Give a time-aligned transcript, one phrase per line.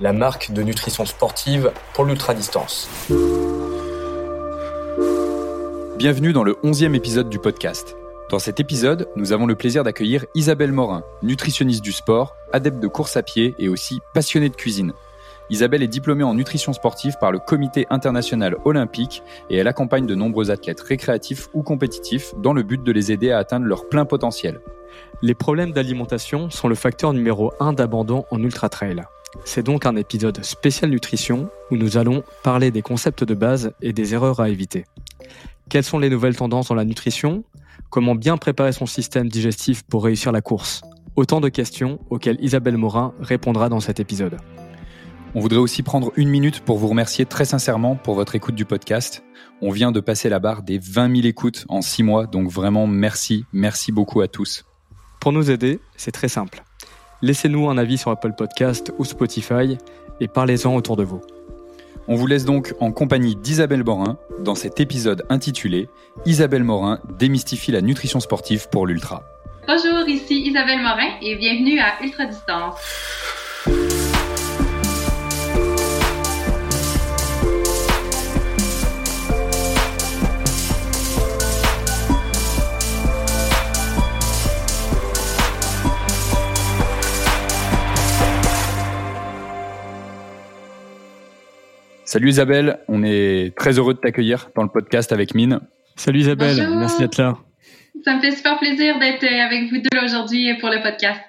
[0.00, 2.88] la marque de nutrition sportive pour l'ultra-distance.
[5.96, 7.96] Bienvenue dans le 11e épisode du podcast.
[8.28, 12.88] Dans cet épisode, nous avons le plaisir d'accueillir Isabelle Morin, nutritionniste du sport, adepte de
[12.88, 14.92] course à pied et aussi passionnée de cuisine.
[15.48, 20.14] Isabelle est diplômée en nutrition sportive par le Comité international olympique et elle accompagne de
[20.14, 24.04] nombreux athlètes récréatifs ou compétitifs dans le but de les aider à atteindre leur plein
[24.04, 24.60] potentiel.
[25.22, 29.04] Les problèmes d'alimentation sont le facteur numéro 1 d'abandon en ultra-trail.
[29.44, 33.92] C'est donc un épisode spécial nutrition où nous allons parler des concepts de base et
[33.92, 34.84] des erreurs à éviter.
[35.68, 37.44] Quelles sont les nouvelles tendances dans la nutrition?
[37.90, 40.82] Comment bien préparer son système digestif pour réussir la course?
[41.16, 44.36] Autant de questions auxquelles Isabelle Morin répondra dans cet épisode.
[45.34, 48.64] On voudrait aussi prendre une minute pour vous remercier très sincèrement pour votre écoute du
[48.64, 49.22] podcast.
[49.60, 52.86] On vient de passer la barre des 20 000 écoutes en 6 mois, donc vraiment
[52.86, 54.64] merci, merci beaucoup à tous.
[55.20, 56.62] Pour nous aider, c'est très simple.
[57.22, 59.78] Laissez-nous un avis sur Apple Podcast ou Spotify
[60.20, 61.22] et parlez-en autour de vous.
[62.08, 65.88] On vous laisse donc en compagnie d'Isabelle Morin dans cet épisode intitulé
[66.26, 69.22] Isabelle Morin démystifie la nutrition sportive pour l'ultra.
[69.66, 72.76] Bonjour, ici Isabelle Morin et bienvenue à Ultra Distance.
[92.06, 95.58] Salut Isabelle, on est très heureux de t'accueillir dans le podcast avec Mine.
[95.96, 97.36] Salut Isabelle, merci d'être là.
[98.04, 101.20] Ça me fait super plaisir d'être avec vous deux aujourd'hui pour le podcast.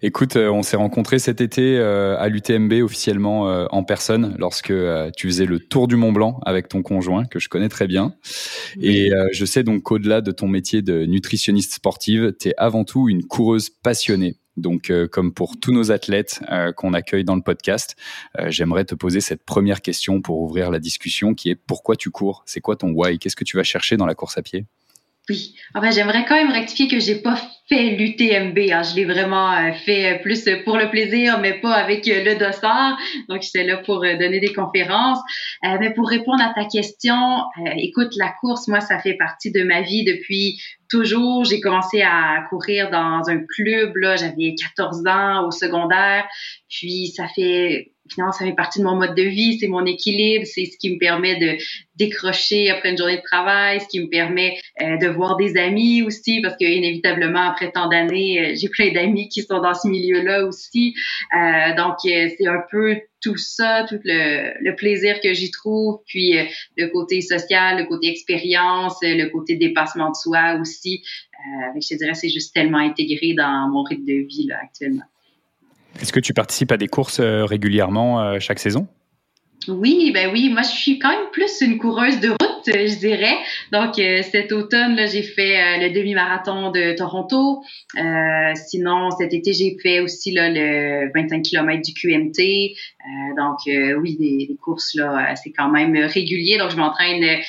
[0.00, 4.72] Écoute, euh, on s'est rencontrés cet été euh, à l'UTMB officiellement euh, en personne lorsque
[5.16, 8.14] tu faisais le tour du Mont Blanc avec ton conjoint que je connais très bien.
[8.80, 13.08] Et je sais donc qu'au-delà de ton métier de nutritionniste sportive, tu es avant tout
[13.08, 14.36] une coureuse passionnée.
[14.58, 17.96] Donc, euh, comme pour tous nos athlètes euh, qu'on accueille dans le podcast,
[18.38, 22.10] euh, j'aimerais te poser cette première question pour ouvrir la discussion qui est pourquoi tu
[22.10, 22.42] cours?
[22.46, 23.18] C'est quoi ton why?
[23.18, 24.66] Qu'est-ce que tu vas chercher dans la course à pied?
[25.28, 25.54] Oui.
[25.74, 27.36] Ah j'aimerais quand même rectifier que j'ai pas
[27.68, 28.58] fait l'UTMB.
[28.72, 28.82] Hein.
[28.82, 32.98] Je l'ai vraiment euh, fait plus pour le plaisir, mais pas avec euh, le dossard.
[33.28, 35.18] Donc, j'étais là pour euh, donner des conférences.
[35.62, 37.16] mais pour répondre à ta question,
[37.76, 41.44] écoute, la course, moi, ça fait partie de ma vie depuis toujours.
[41.44, 43.96] J'ai commencé à courir dans un club.
[43.96, 46.26] Là, j'avais 14 ans au secondaire.
[46.70, 50.44] Puis, ça fait finalement, ça fait partie de mon mode de vie, c'est mon équilibre,
[50.46, 51.58] c'est ce qui me permet de
[51.98, 56.02] décrocher après une journée de travail, ce qui me permet euh, de voir des amis
[56.02, 59.88] aussi, parce que inévitablement, après tant d'années, euh, j'ai plein d'amis qui sont dans ce
[59.88, 60.94] milieu-là aussi.
[61.36, 66.36] Euh, donc, c'est un peu tout ça, tout le, le plaisir que j'y trouve, puis
[66.76, 71.02] le côté social, le côté expérience, le côté dépassement de soi aussi.
[71.74, 75.02] je te dirais, c'est juste tellement intégré dans mon rythme de vie là, actuellement.
[76.00, 78.86] Est-ce que tu participes à des courses euh, régulièrement euh, chaque saison?
[79.66, 83.36] Oui, ben oui, moi je suis quand même plus une coureuse de route, je dirais.
[83.72, 87.62] Donc euh, cet automne j'ai fait le demi-marathon de Toronto.
[88.54, 92.76] sinon cet été j'ai fait aussi le 25 km du QMT.
[93.36, 93.58] donc
[94.00, 96.56] oui, des, courses là, c'est quand même régulier.
[96.56, 97.42] Donc je m'entraîne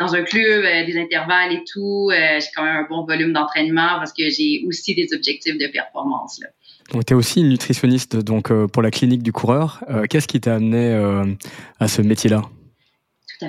[0.00, 2.10] dans un club, des intervalles et tout.
[2.10, 6.40] j'ai quand même un bon volume d'entraînement parce que j'ai aussi des objectifs de performance
[6.40, 6.48] là.
[6.92, 9.82] Donc, tu es aussi nutritionniste donc, euh, pour la clinique du coureur.
[9.88, 11.24] Euh, qu'est-ce qui t'a amené euh,
[11.80, 12.42] à ce métier-là?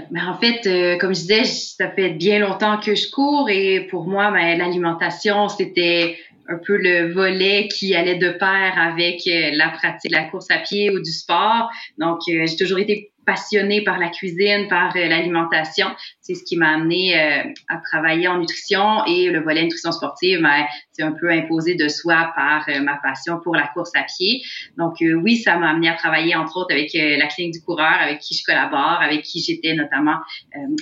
[0.09, 4.07] Mais en fait, comme je disais, ça fait bien longtemps que je cours et pour
[4.07, 6.17] moi, ben, l'alimentation, c'était
[6.49, 10.57] un peu le volet qui allait de pair avec la pratique de la course à
[10.57, 11.69] pied ou du sport.
[11.99, 15.87] Donc, j'ai toujours été passionnée par la cuisine, par euh, l'alimentation.
[16.21, 20.39] C'est ce qui m'a amené euh, à travailler en nutrition et le volet nutrition sportive
[20.39, 24.03] m'a c'est un peu imposé de soi par euh, ma passion pour la course à
[24.03, 24.41] pied.
[24.77, 28.19] Donc oui, ça m'a amené à travailler entre autres avec la clinique du coureur, avec
[28.19, 30.17] qui je collabore, avec qui j'étais notamment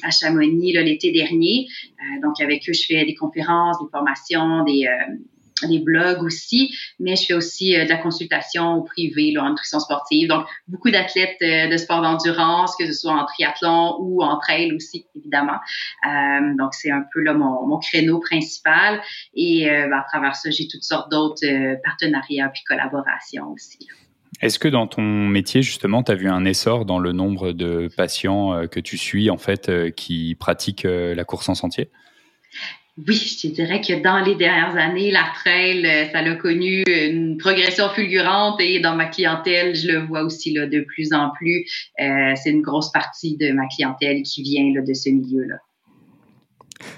[0.03, 1.67] à Chamonix l'été dernier.
[2.21, 4.87] donc avec eux, je fais des conférences, des formations, des
[5.67, 9.79] des blogs aussi, mais je fais aussi euh, de la consultation au privé en nutrition
[9.79, 10.27] sportive.
[10.27, 14.73] Donc, beaucoup d'athlètes euh, de sport d'endurance, que ce soit en triathlon ou en trail
[14.73, 15.59] aussi, évidemment.
[16.07, 19.01] Euh, donc, c'est un peu là mon, mon créneau principal.
[19.33, 21.45] Et ben, à travers ça, j'ai toutes sortes d'autres
[21.83, 23.87] partenariats puis collaborations aussi.
[24.41, 27.89] Est-ce que dans ton métier, justement, tu as vu un essor dans le nombre de
[27.95, 31.89] patients que tu suis, en fait, qui pratiquent la course en sentier?
[33.07, 37.37] Oui, je te dirais que dans les dernières années, la trail, ça a connu une
[37.37, 41.65] progression fulgurante et dans ma clientèle, je le vois aussi là, de plus en plus.
[41.97, 45.57] c'est une grosse partie de ma clientèle qui vient là, de ce milieu-là.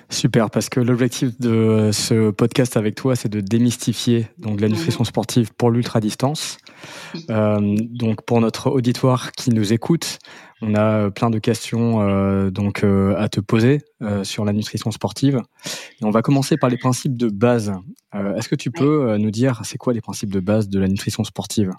[0.10, 5.04] Super, parce que l'objectif de ce podcast avec toi, c'est de démystifier donc la nutrition
[5.04, 6.58] sportive pour l'ultra distance.
[7.30, 10.20] Euh, donc pour notre auditoire qui nous écoute,
[10.62, 13.82] on a plein de questions euh, donc euh, à te poser
[14.24, 15.42] sur la nutrition sportive.
[16.02, 17.74] Et on va commencer par les principes de base.
[18.14, 21.24] Est-ce que tu peux nous dire c'est quoi les principes de base de la nutrition
[21.24, 21.72] sportive?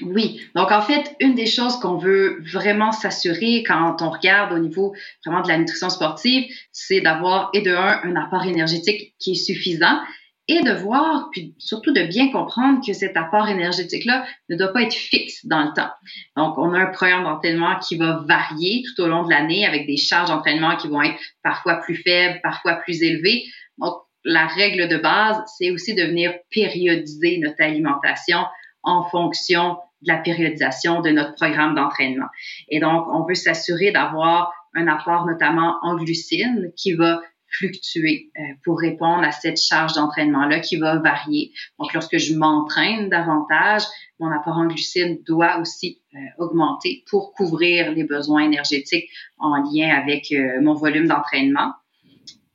[0.00, 0.40] Oui.
[0.54, 4.94] Donc, en fait, une des choses qu'on veut vraiment s'assurer quand on regarde au niveau
[5.24, 9.34] vraiment de la nutrition sportive, c'est d'avoir, et de un, un apport énergétique qui est
[9.34, 10.00] suffisant
[10.48, 14.82] et de voir, puis surtout de bien comprendre que cet apport énergétique-là ne doit pas
[14.82, 15.90] être fixe dans le temps.
[16.36, 19.86] Donc, on a un programme d'entraînement qui va varier tout au long de l'année avec
[19.86, 23.44] des charges d'entraînement qui vont être parfois plus faibles, parfois plus élevées.
[23.78, 23.94] Donc,
[24.24, 28.38] la règle de base, c'est aussi de venir périodiser notre alimentation
[28.82, 32.26] en fonction de la périodisation de notre programme d'entraînement.
[32.68, 37.20] Et donc, on veut s'assurer d'avoir un apport notamment en glucides qui va
[37.52, 41.52] fluctuer euh, pour répondre à cette charge d'entraînement-là qui va varier.
[41.78, 43.82] Donc, lorsque je m'entraîne davantage,
[44.18, 49.90] mon apport en glucides doit aussi euh, augmenter pour couvrir les besoins énergétiques en lien
[49.94, 51.72] avec euh, mon volume d'entraînement.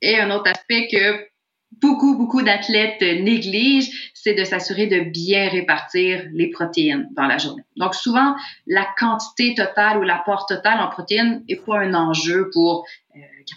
[0.02, 1.27] Et un autre aspect que
[1.80, 7.62] beaucoup, beaucoup d'athlètes négligent, c'est de s'assurer de bien répartir les protéines dans la journée.
[7.76, 8.34] Donc souvent,
[8.66, 12.86] la quantité totale ou l'apport total en protéines n'est pas un enjeu pour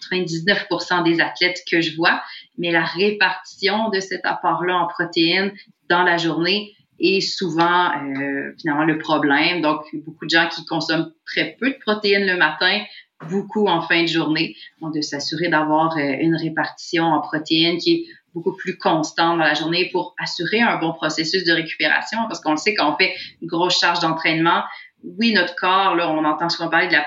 [0.08, 2.22] 99% euh, des athlètes que je vois,
[2.58, 5.52] mais la répartition de cet apport-là en protéines
[5.90, 9.62] dans la journée est souvent euh, finalement le problème.
[9.62, 12.82] Donc beaucoup de gens qui consomment très peu de protéines le matin
[13.30, 14.56] beaucoup en fin de journée.
[14.82, 19.44] Donc, de s'assurer d'avoir euh, une répartition en protéines qui est beaucoup plus constante dans
[19.44, 22.98] la journée pour assurer un bon processus de récupération parce qu'on le sait quand on
[22.98, 24.64] fait une grosse charge d'entraînement.
[25.04, 27.06] Oui, notre corps, là, on entend souvent parler de la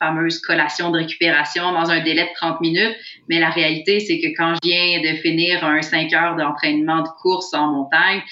[0.00, 2.96] fameuse collation de récupération dans un délai de 30 minutes,
[3.28, 7.08] mais la réalité, c'est que quand je viens de finir un 5 heures d'entraînement de
[7.20, 8.22] course en montagne,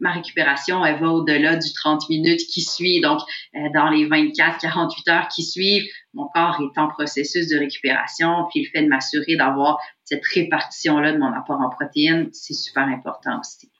[0.00, 3.00] ma récupération, elle va au-delà du 30 minutes qui suit.
[3.00, 3.20] Donc,
[3.54, 8.46] euh, dans les 24, 48 heures qui suivent, mon corps est en processus de récupération.
[8.50, 12.84] Puis le fait de m'assurer d'avoir cette répartition-là de mon apport en protéines, c'est super
[12.84, 13.70] important aussi.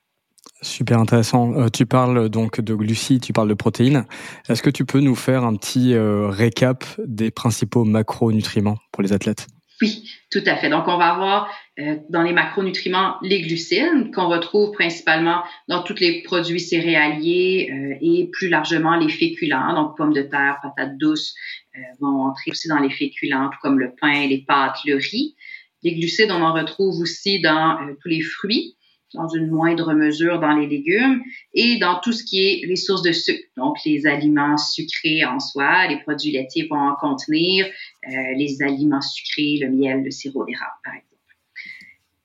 [0.61, 1.53] Super intéressant.
[1.55, 4.06] Euh, tu parles donc de glucides, tu parles de protéines.
[4.49, 9.12] Est-ce que tu peux nous faire un petit euh, récap des principaux macronutriments pour les
[9.12, 9.47] athlètes?
[9.81, 10.69] Oui, tout à fait.
[10.69, 16.01] Donc, on va avoir euh, dans les macronutriments les glucides qu'on retrouve principalement dans tous
[16.01, 21.35] les produits céréaliers euh, et plus largement les féculents, donc pommes de terre, patates douces
[21.77, 25.37] euh, vont entrer aussi dans les féculents, tout comme le pain, les pâtes, le riz.
[25.85, 28.75] Les glucides, on en retrouve aussi dans tous les fruits,
[29.15, 31.23] dans une moindre mesure dans les légumes
[31.55, 35.41] et dans tout ce qui est les sources de sucre, donc les aliments sucrés en
[35.41, 40.45] soi, les produits laitiers vont en contenir, euh, les aliments sucrés, le miel, le sirop
[40.45, 41.09] d'érable, par exemple.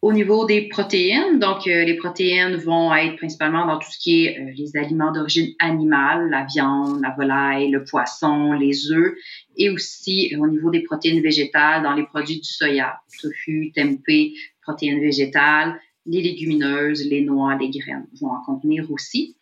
[0.03, 4.25] Au niveau des protéines, donc euh, les protéines vont être principalement dans tout ce qui
[4.25, 9.13] est euh, les aliments d'origine animale, la viande, la volaille, le poisson, les œufs,
[9.55, 14.99] et aussi au niveau des protéines végétales dans les produits du soya, tofu, tempeh, protéines
[14.99, 19.35] végétales, les légumineuses, les noix, les graines vont en contenir aussi.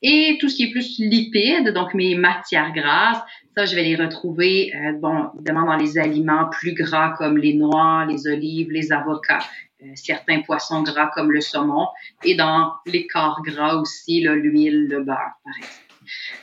[0.00, 3.20] Et tout ce qui est plus lipide, donc mes matières grasses,
[3.56, 7.54] ça, je vais les retrouver, euh, bon, évidemment, dans les aliments plus gras comme les
[7.54, 9.44] noix, les olives, les avocats,
[9.82, 11.86] euh, certains poissons gras comme le saumon,
[12.24, 15.78] et dans les corps gras aussi, l'huile, le beurre, par exemple.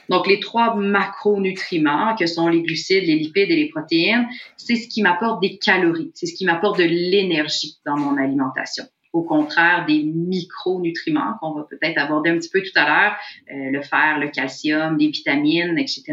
[0.08, 4.88] Donc, les trois macronutriments, que sont les glucides, les lipides et les protéines, c'est ce
[4.88, 9.86] qui m'apporte des calories, c'est ce qui m'apporte de l'énergie dans mon alimentation au contraire
[9.86, 13.16] des micronutriments qu'on va peut-être aborder un petit peu tout à l'heure,
[13.52, 16.04] euh, le fer, le calcium, les vitamines, etc.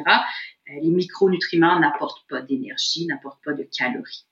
[0.69, 4.25] Euh, les micronutriments n'apportent pas d'énergie, n'apportent pas de calories.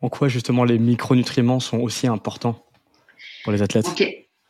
[0.00, 2.64] En quoi justement les micronutriments sont aussi importants
[3.44, 3.86] pour les athlètes?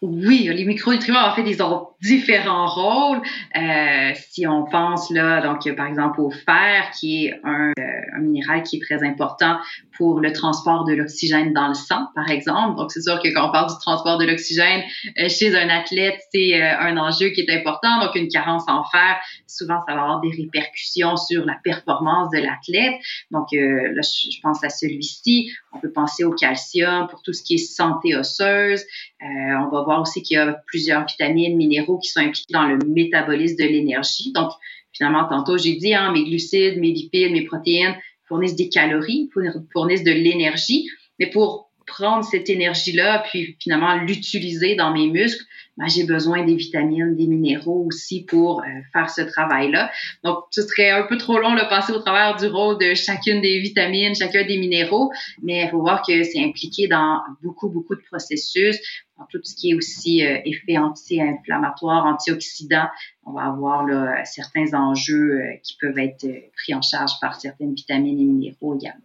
[0.03, 1.63] Oui, les micronutriments, en fait, ils
[2.03, 3.23] différents rôles.
[3.57, 8.21] Euh, si on pense là, donc par exemple au fer, qui est un, euh, un,
[8.21, 9.57] minéral qui est très important
[9.97, 12.77] pour le transport de l'oxygène dans le sang, par exemple.
[12.77, 14.83] Donc c'est sûr que quand on parle du transport de l'oxygène
[15.21, 18.01] euh, chez un athlète, c'est euh, un enjeu qui est important.
[18.01, 19.17] Donc une carence en fer,
[19.47, 23.01] souvent ça va avoir des répercussions sur la performance de l'athlète.
[23.31, 25.53] Donc là, je pense à celui-ci.
[25.73, 28.83] On peut penser au calcium pour tout ce qui est santé osseuse.
[29.23, 32.79] On va voir aussi qu'il y a plusieurs vitamines, minéraux qui sont impliqués dans le
[32.87, 34.33] métabolisme de l'énergie.
[34.33, 34.50] Donc,
[34.93, 39.31] finalement, tantôt, j'ai dit, hein, mes glucides, mes lipides, mes protéines fournissent des calories,
[39.73, 40.88] fournissent de l'énergie.
[41.19, 45.45] Mais pour prendre cette énergie-là, puis finalement l'utiliser dans mes muscles,
[45.79, 49.91] ben, j'ai besoin des vitamines, des minéraux aussi pour euh, faire ce travail-là.
[50.23, 53.41] Donc, ce serait un peu trop long de passer au travers du rôle de chacune
[53.41, 55.11] des vitamines, chacun des minéraux,
[55.43, 58.79] mais il faut voir que c'est impliqué dans beaucoup, beaucoup de processus,
[59.23, 62.88] dans tout ce qui est aussi euh, effet anti-inflammatoire, antioxydant.
[63.25, 67.75] On va avoir là, certains enjeux euh, qui peuvent être pris en charge par certaines
[67.75, 69.02] vitamines et minéraux également.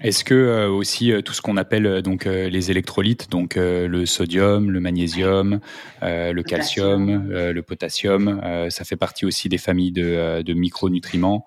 [0.00, 4.06] Est-ce que euh, aussi euh, tout ce qu'on appelle euh, donc les électrolytes, donc le
[4.06, 5.60] sodium, le magnésium,
[6.02, 11.46] le calcium, le potassium, ça fait partie aussi des familles de, de micronutriments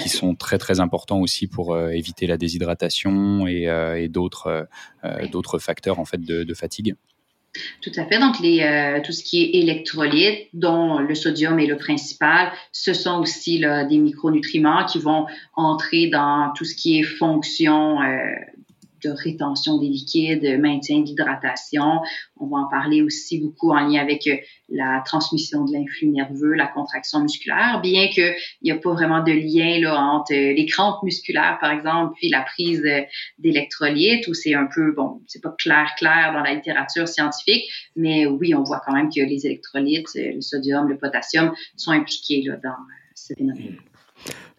[0.00, 3.64] qui sont très très importants aussi pour éviter la déshydratation et,
[3.96, 4.68] et d'autres
[5.30, 6.96] d'autres facteurs en fait de, de fatigue.
[7.80, 8.18] Tout à fait.
[8.18, 12.92] Donc, les, euh, tout ce qui est électrolytes, dont le sodium est le principal, ce
[12.92, 18.16] sont aussi là, des micronutriments qui vont entrer dans tout ce qui est fonction euh,
[19.06, 22.00] de rétention des liquides, maintien d'hydratation.
[22.38, 24.36] On va en parler aussi beaucoup en lien avec euh,
[24.68, 29.32] la transmission de l'influx nerveux, la contraction musculaire, bien qu'il n'y a pas vraiment de
[29.32, 33.02] lien là, entre euh, les crampes musculaires, par exemple, puis la prise euh,
[33.38, 38.26] d'électrolytes, où c'est un peu, bon, c'est pas clair, clair dans la littérature scientifique, mais
[38.26, 42.56] oui, on voit quand même que les électrolytes, le sodium, le potassium sont impliqués là,
[42.56, 42.76] dans
[43.14, 43.76] ce phénomène.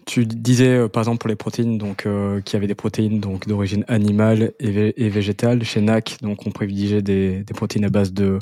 [0.07, 3.19] Tu disais euh, par exemple pour les protéines donc euh, qu'il y avait des protéines
[3.19, 5.63] donc d'origine animale et, végétale.
[5.65, 8.39] Chez NAC donc on privilégiait des, des protéines à base de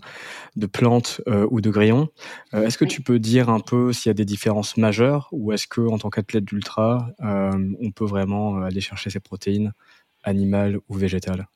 [0.57, 2.09] de plantes euh, ou de grillons.
[2.53, 5.65] est-ce que tu peux dire un peu s'il y a des différences majeures ou est-ce
[5.65, 9.73] que en tant qu'athlète d'ultra on peut vraiment aller chercher ces protéines
[10.23, 11.47] animales ou végétales?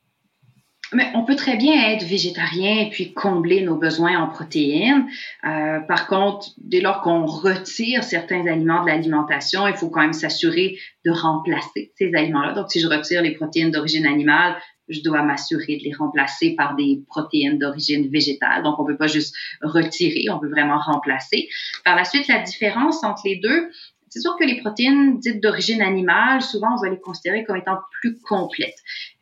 [0.94, 5.08] Mais on peut très bien être végétarien et puis combler nos besoins en protéines.
[5.46, 10.14] Euh, par contre, dès lors qu'on retire certains aliments de l'alimentation, il faut quand même
[10.14, 12.54] s'assurer de remplacer ces aliments-là.
[12.54, 14.56] Donc, si je retire les protéines d'origine animale,
[14.88, 18.64] je dois m'assurer de les remplacer par des protéines d'origine végétale.
[18.64, 21.48] Donc, on peut pas juste retirer, on peut vraiment remplacer.
[21.86, 23.70] Par la suite, la différence entre les deux,
[24.10, 27.78] c'est sûr que les protéines dites d'origine animale, souvent, on va les considérer comme étant
[28.02, 28.78] plus complètes.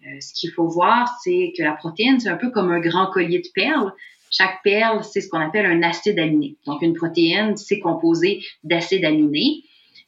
[0.06, 3.08] Euh, ce qu'il faut voir, c'est que la protéine, c'est un peu comme un grand
[3.08, 3.94] collier de perles.
[4.30, 6.58] Chaque perle, c'est ce qu'on appelle un acide aminé.
[6.66, 9.64] Donc, une protéine, c'est composé d'acides aminés.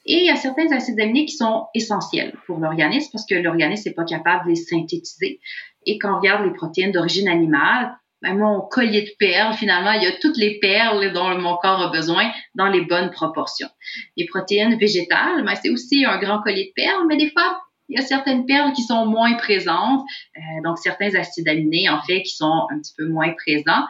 [0.05, 3.89] Et il y a certains acides aminés qui sont essentiels pour l'organisme parce que l'organisme
[3.89, 5.39] n'est pas capable de les synthétiser.
[5.86, 10.03] Et quand on regarde les protéines d'origine animale, ben, mon collier de perles, finalement, il
[10.03, 13.69] y a toutes les perles dont mon corps a besoin dans les bonnes proportions.
[14.17, 17.99] Les protéines végétales, ben, c'est aussi un grand collier de perles, mais des fois, il
[17.99, 20.05] y a certaines perles qui sont moins présentes,
[20.38, 23.85] euh, donc certains acides aminés, en fait, qui sont un petit peu moins présents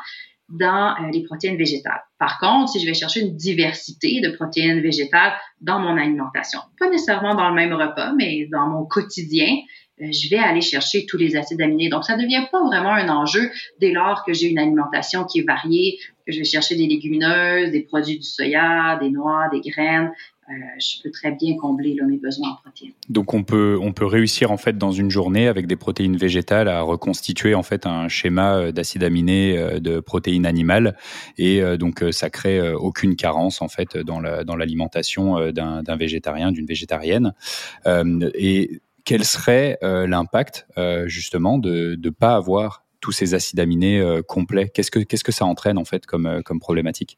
[0.47, 2.01] dans euh, les protéines végétales.
[2.17, 6.89] Par contre, si je vais chercher une diversité de protéines végétales dans mon alimentation, pas
[6.89, 9.55] nécessairement dans le même repas, mais dans mon quotidien,
[9.99, 11.89] je vais aller chercher tous les acides aminés.
[11.89, 15.39] Donc, ça ne devient pas vraiment un enjeu dès lors que j'ai une alimentation qui
[15.39, 19.61] est variée, que je vais chercher des légumineuses, des produits du soya, des noix, des
[19.61, 20.11] graines.
[20.49, 22.93] Euh, je peux très bien combler mes besoins en protéines.
[23.07, 26.67] Donc on peut on peut réussir en fait dans une journée avec des protéines végétales
[26.67, 30.97] à reconstituer en fait un schéma euh, d'acides aminés de protéines animales
[31.37, 36.65] et donc ça crée aucune carence en fait dans la, dans l'alimentation d'un végétarien d'une
[36.65, 37.33] végétarienne
[37.85, 43.99] et quel serait euh, l'impact euh, justement de ne pas avoir tous ces acides aminés
[43.99, 44.69] euh, complets?
[44.69, 47.17] Qu'est-ce que ça entraîne en fait comme comme problématique?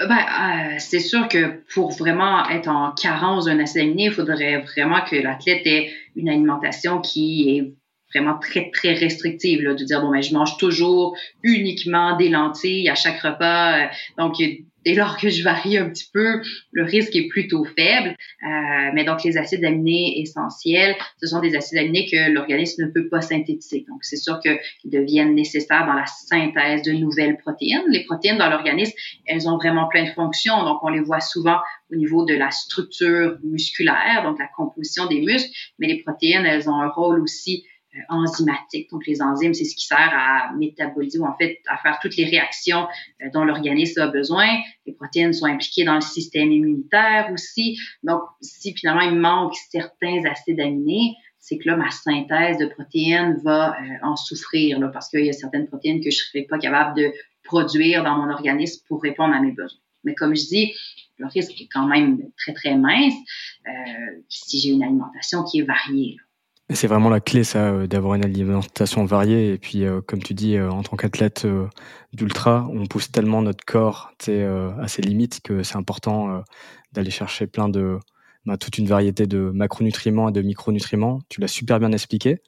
[0.00, 5.02] Ben, c'est sûr que pour vraiment être en carence d'un acide aminé, il faudrait vraiment
[5.04, 7.74] que l'athlète ait une alimentation qui est
[8.14, 12.88] vraiment très, très restrictive, là, de dire, bon, ben, je mange toujours uniquement des lentilles
[12.88, 13.90] à chaque repas.
[14.16, 14.40] donc,
[14.84, 16.40] dès lors que je varie un petit peu,
[16.72, 18.16] le risque est plutôt faible.
[18.42, 22.90] Euh, mais donc, les acides aminés essentiels, ce sont des acides aminés que l'organisme ne
[22.90, 23.84] peut pas synthétiser.
[23.88, 24.58] Donc, c'est sûr qu'ils
[24.90, 27.84] deviennent nécessaires dans la synthèse de nouvelles protéines.
[27.88, 28.94] Les protéines dans l'organisme,
[29.26, 30.64] elles ont vraiment plein de fonctions.
[30.64, 31.58] Donc, on les voit souvent
[31.90, 35.50] au niveau de la structure musculaire, donc la composition des muscles.
[35.78, 37.64] Mais les protéines, elles ont un rôle aussi
[38.08, 38.90] enzymatique.
[38.90, 42.16] Donc, les enzymes, c'est ce qui sert à métaboliser ou en fait à faire toutes
[42.16, 42.86] les réactions
[43.22, 44.46] euh, dont l'organisme a besoin.
[44.86, 47.78] Les protéines sont impliquées dans le système immunitaire aussi.
[48.02, 53.40] Donc, si finalement il manque certains acides aminés, c'est que là, ma synthèse de protéines
[53.42, 56.42] va euh, en souffrir là, parce qu'il y a certaines protéines que je ne serais
[56.44, 57.12] pas capable de
[57.44, 59.80] produire dans mon organisme pour répondre à mes besoins.
[60.04, 60.74] Mais comme je dis,
[61.16, 63.14] le risque est quand même très, très mince
[63.66, 66.16] euh, si j'ai une alimentation qui est variée.
[66.16, 66.27] Là.
[66.70, 69.52] C'est vraiment la clé, ça, euh, d'avoir une alimentation variée.
[69.54, 71.46] Et puis, euh, comme tu dis, euh, en tant qu'athlète
[72.12, 74.12] d'ultra, on pousse tellement notre corps
[74.78, 76.42] à ses limites que c'est important
[76.92, 77.98] d'aller chercher plein de,
[78.44, 81.20] bah, toute une variété de macronutriments et de micronutriments.
[81.30, 82.42] Tu l'as super bien expliqué.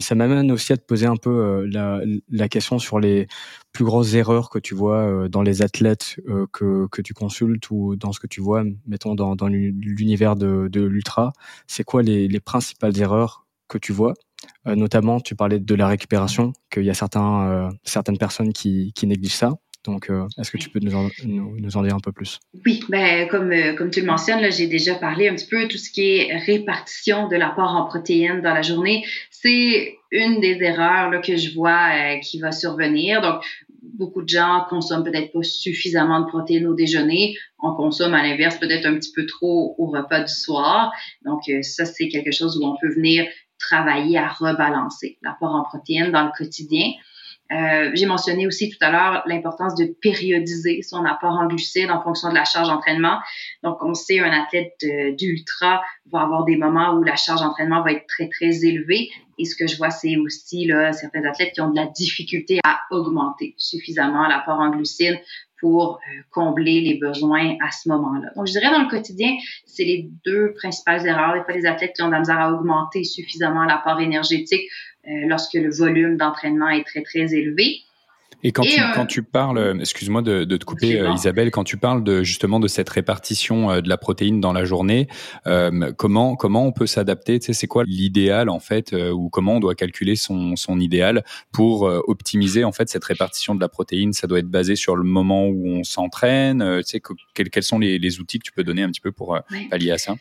[0.00, 3.28] Et ça m'amène aussi à te poser un peu la, question sur les
[3.72, 6.16] plus grosses erreurs que tu vois dans les athlètes
[6.52, 11.32] que, tu consultes ou dans ce que tu vois, mettons, dans, l'univers de, l'ultra.
[11.68, 14.12] C'est quoi les principales erreurs que tu vois
[14.66, 18.92] euh, Notamment, tu parlais de la récupération, qu'il y a certains, euh, certaines personnes qui,
[19.04, 19.52] négligent ça.
[19.84, 22.38] Donc, euh, est-ce que tu peux nous en, nous, en, dire un peu plus?
[22.66, 25.90] Oui, ben, comme, comme tu le mentionnes, j'ai déjà parlé un petit peu tout ce
[25.90, 29.06] qui est répartition de l'apport en protéines dans la journée.
[29.30, 33.22] C'est une des erreurs que je vois qui va survenir.
[33.22, 33.42] Donc,
[33.82, 37.34] beaucoup de gens consomment peut-être pas suffisamment de protéines au déjeuner.
[37.62, 40.92] On consomme à l'inverse peut-être un petit peu trop au repas du soir.
[41.24, 43.26] Donc, ça, c'est quelque chose où on peut venir
[43.60, 46.90] travailler à rebalancer l'apport en protéines dans le quotidien.
[47.52, 52.00] Euh, j'ai mentionné aussi tout à l'heure l'importance de périodiser son apport en glucides en
[52.00, 53.18] fonction de la charge d'entraînement.
[53.64, 54.76] Donc, on sait un athlète
[55.18, 59.10] d'ultra va avoir des moments où la charge d'entraînement va être très, très élevée.
[59.38, 62.60] Et ce que je vois, c'est aussi là, certains athlètes qui ont de la difficulté
[62.62, 65.18] à augmenter suffisamment l'apport en glucides
[65.60, 68.30] pour euh, combler les besoins à ce moment-là.
[68.36, 69.36] Donc, je dirais dans le quotidien,
[69.66, 71.34] c'est les deux principales erreurs.
[71.34, 74.62] Des fois, les athlètes qui ont de la misère à augmenter suffisamment l'apport énergétique
[75.06, 77.82] euh, lorsque le volume d'entraînement est très, très élevé.
[78.42, 81.50] Et quand, tu, euh, quand tu parles, euh, excuse-moi de, de, te couper, euh, Isabelle,
[81.50, 85.08] quand tu parles de justement de cette répartition de la protéine dans la journée,
[85.46, 87.38] euh, comment comment on peut s'adapter?
[87.38, 91.24] Tu sais, c'est quoi l'idéal en fait, ou comment on doit calculer son, son idéal
[91.52, 94.12] pour optimiser en fait cette répartition de la protéine?
[94.12, 96.64] Ça doit être basé sur le moment où on s'entraîne.
[96.78, 97.02] tu sais,
[97.34, 99.38] quels, quels sont les, les, outils que tu peux donner un petit peu pour
[99.70, 100.16] pallier à ça?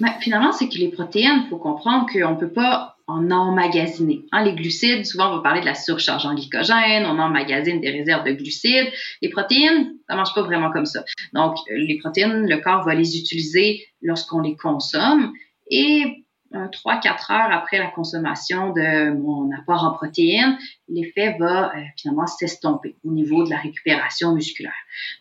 [0.00, 4.26] Ben, Finalement, c'est que les protéines, il faut comprendre qu'on peut pas en emmagasiner.
[4.32, 7.90] Hein, les glucides, souvent on va parler de la surcharge en glycogène, on emmagasine des
[7.90, 8.92] réserves de glucides.
[9.22, 11.04] Les protéines, ça marche pas vraiment comme ça.
[11.32, 15.32] Donc, les protéines, le corps va les utiliser lorsqu'on les consomme
[15.70, 20.56] et 3-4 heures après la consommation de mon apport en protéines,
[20.88, 24.72] l'effet va euh, finalement s'estomper au niveau de la récupération musculaire.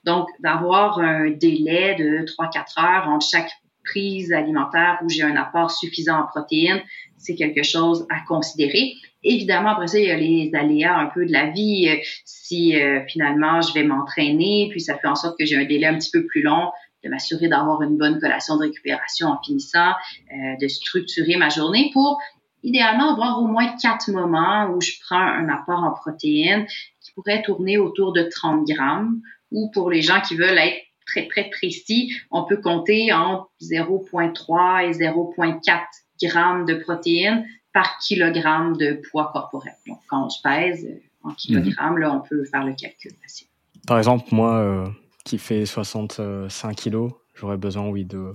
[0.06, 3.52] Donc, d'avoir un délai de 3-4 heures entre chaque
[3.88, 6.82] prise alimentaire où j'ai un apport suffisant en protéines,
[7.18, 8.94] c'est quelque chose à considérer.
[9.24, 11.90] Évidemment, après ça, il y a les aléas un peu de la vie.
[11.90, 15.66] Euh, si euh, finalement je vais m'entraîner, puis ça fait en sorte que j'ai un
[15.66, 16.72] délai un petit peu plus long,
[17.04, 19.92] de m'assurer d'avoir une bonne collation de récupération en finissant,
[20.32, 22.20] euh, de structurer ma journée pour
[22.64, 26.66] idéalement avoir au moins quatre moments où je prends un apport en protéines
[27.02, 29.22] qui pourrait tourner autour de 30 grammes
[29.52, 34.84] ou pour les gens qui veulent être très, très précis, on peut compter entre 0,3
[34.84, 35.82] et 0,4
[36.24, 39.76] grammes de protéines par kilogramme de poids corporel.
[39.88, 43.48] Donc, quand on se pèse euh, en kilogrammes, là, on peut faire le calcul facile.
[43.86, 44.88] Par exemple, moi, euh,
[45.24, 48.34] qui fais 65 kilos, j'aurais besoin, oui, de,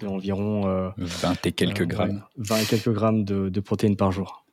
[0.00, 2.22] de environ 20 euh, et quelques grammes.
[2.38, 4.43] 20 et quelques grammes de, de protéines par jour.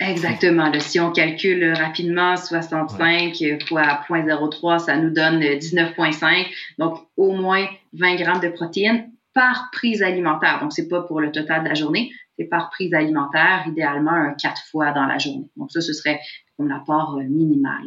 [0.00, 0.72] Exactement.
[0.80, 3.34] si on calcule rapidement 65
[3.68, 6.46] fois 0.03, ça nous donne 19.5.
[6.78, 10.58] Donc, au moins 20 grammes de protéines par prise alimentaire.
[10.62, 14.62] Donc, c'est pas pour le total de la journée, c'est par prise alimentaire, idéalement quatre
[14.70, 15.50] fois dans la journée.
[15.56, 16.18] Donc, ça, ce serait
[16.56, 17.84] comme l'apport euh, minimal,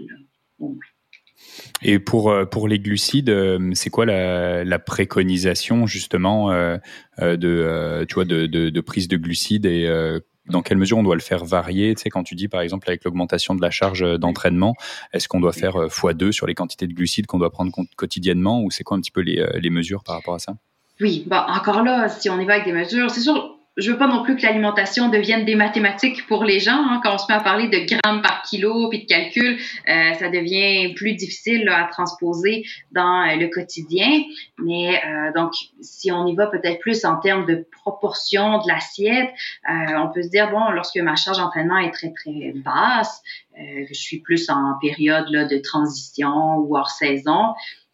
[0.60, 0.78] au moins.
[1.82, 6.52] Et pour euh, pour les glucides, euh, c'est quoi la, la, préconisation justement
[7.20, 9.90] de tu vois de, de, de, prise de glucides et
[10.48, 12.90] dans quelle mesure on doit le faire varier Tu sais, quand tu dis par exemple
[12.90, 14.76] avec l'augmentation de la charge d'entraînement,
[15.14, 18.72] est-ce qu'on doit faire x2 sur les quantités de glucides qu'on doit prendre quotidiennement ou
[18.72, 20.56] c'est quoi un petit peu les, les mesures par rapport à ça?
[21.00, 23.98] Oui, bah encore là, si on y va avec des mesures, c'est sûr, je veux
[23.98, 26.78] pas non plus que l'alimentation devienne des mathématiques pour les gens.
[26.78, 27.02] Hein.
[27.04, 29.58] Quand on se met à parler de grammes par kilo puis de calcul,
[29.90, 34.22] euh, ça devient plus difficile à transposer dans euh, le quotidien.
[34.60, 39.32] Mais euh, donc, si on y va peut-être plus en termes de proportion de l'assiette,
[39.68, 43.24] on peut se dire bon, lorsque ma charge d'entraînement est très très basse,
[43.58, 47.54] je suis plus en période là, de transition ou hors saison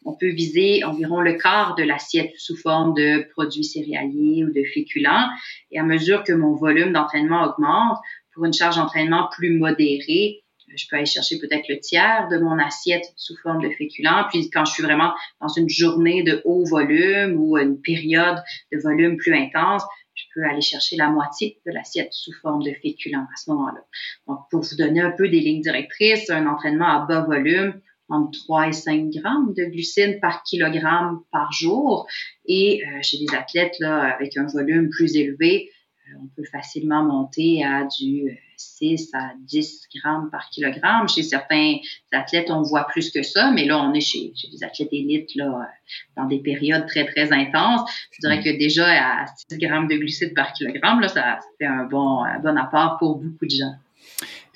[0.10, 4.64] on peut viser environ le quart de l'assiette sous forme de produits céréaliers ou de
[4.74, 5.30] féculents.
[5.72, 8.00] Et à mesure que mon volume d'entraînement augmente,
[8.34, 10.44] pour une charge d'entraînement plus modérée,
[10.76, 14.26] je peux aller chercher peut-être le tiers de mon assiette sous forme de féculents.
[14.32, 18.38] Puis quand je suis vraiment dans une journée de haut volume ou une période
[18.72, 19.84] de volume plus intense,
[20.16, 23.82] je peux aller chercher la moitié de l'assiette sous forme de féculents à ce moment-là.
[24.28, 28.32] Donc, pour vous donner un peu des lignes directrices, un entraînement à bas volume, entre
[28.46, 32.08] 3 et 5 grammes de glucides par kilogramme par jour.
[32.46, 35.70] Et euh, chez des athlètes là, avec un volume plus élevé,
[36.18, 41.08] on peut facilement monter à du 6 à 10 grammes par kilogramme.
[41.08, 41.76] Chez certains
[42.12, 45.70] athlètes, on voit plus que ça, mais là, on est chez, des athlètes élites là,
[46.18, 47.90] dans des périodes très, très intenses.
[48.12, 51.66] Je dirais que déjà à 6 grammes de glucides par kilogramme, là, ça, ça fait
[51.66, 53.76] un bon, un bon apport pour beaucoup de gens.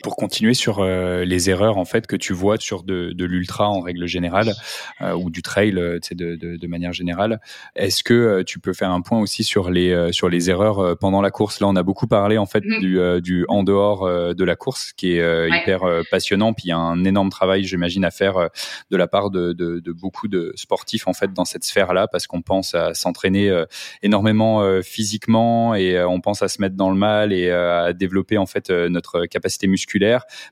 [0.04, 3.70] Pour continuer sur euh, les erreurs en fait que tu vois sur de, de l'ultra
[3.70, 4.52] en règle générale
[5.00, 7.39] euh, ou du trail euh, de, de, de, manière générale,
[7.78, 11.32] est-ce que tu peux faire un point aussi sur les sur les erreurs pendant la
[11.32, 11.62] course?
[11.62, 12.80] Là, on a beaucoup parlé en fait mm.
[12.82, 16.52] du, du en dehors de la course qui est hyper passionnant.
[16.52, 18.50] Puis il y a un énorme travail, j'imagine, à faire
[18.92, 22.28] de la part de, de, de, beaucoup de sportifs en fait dans cette sphère-là parce
[22.28, 23.63] qu'on pense à s'entraîner
[24.02, 28.46] énormément physiquement et on pense à se mettre dans le mal et à développer en
[28.46, 29.92] fait notre capacité musculaire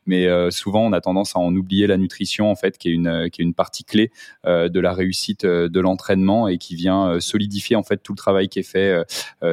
[0.05, 2.91] mais euh, souvent on a tendance à en oublier la nutrition en fait, qui est
[2.91, 4.11] une une partie clé
[4.45, 8.17] euh, de la réussite euh, de l'entraînement et qui vient solidifier en fait tout le
[8.17, 9.03] travail qui est fait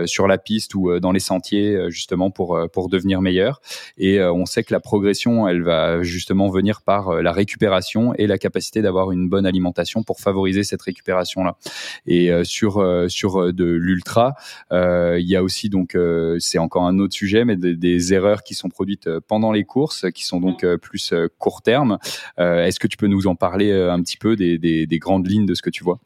[0.07, 3.61] sur la piste ou dans les sentiers justement pour devenir meilleur.
[3.97, 8.39] Et on sait que la progression, elle va justement venir par la récupération et la
[8.39, 11.57] capacité d'avoir une bonne alimentation pour favoriser cette récupération là.
[12.07, 14.35] Et sur sur de l'ultra,
[14.71, 15.97] il y a aussi donc
[16.39, 20.07] c'est encore un autre sujet, mais des, des erreurs qui sont produites pendant les courses
[20.13, 21.99] qui sont donc euh, plus euh, court terme.
[22.41, 25.47] Euh, est-ce que tu peux nous en parler un petit peu des, des, grandes lignes
[25.47, 26.01] de ce que tu vois?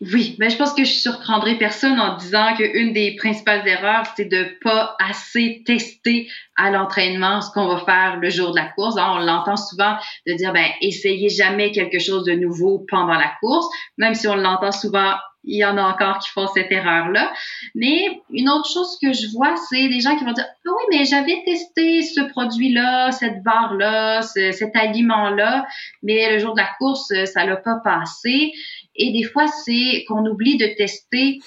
[0.00, 4.26] Oui, mais je pense que je surprendrai personne en disant qu'une des principales erreurs, c'est
[4.26, 8.94] de pas assez tester à l'entraînement ce qu'on va faire le jour de la course.
[8.96, 13.66] on l'entend souvent de dire, ben, essayez jamais quelque chose de nouveau pendant la course,
[13.98, 15.14] même si on l'entend souvent
[15.48, 17.32] il y en a encore qui font cette erreur-là.
[17.74, 20.96] Mais une autre chose que je vois, c'est des gens qui vont dire Ah oui,
[20.98, 25.66] mais j'avais testé ce produit-là, cette barre-là, cet aliment-là,
[26.02, 28.52] mais le jour de la course, ça l'a pas passé.
[28.94, 31.38] Et des fois, c'est qu'on oublie de tester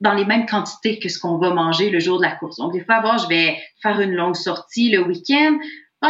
[0.00, 2.56] dans les mêmes quantités que ce qu'on va manger le jour de la course.
[2.56, 5.58] Donc, des fois, bon, je vais faire une longue sortie le week-end.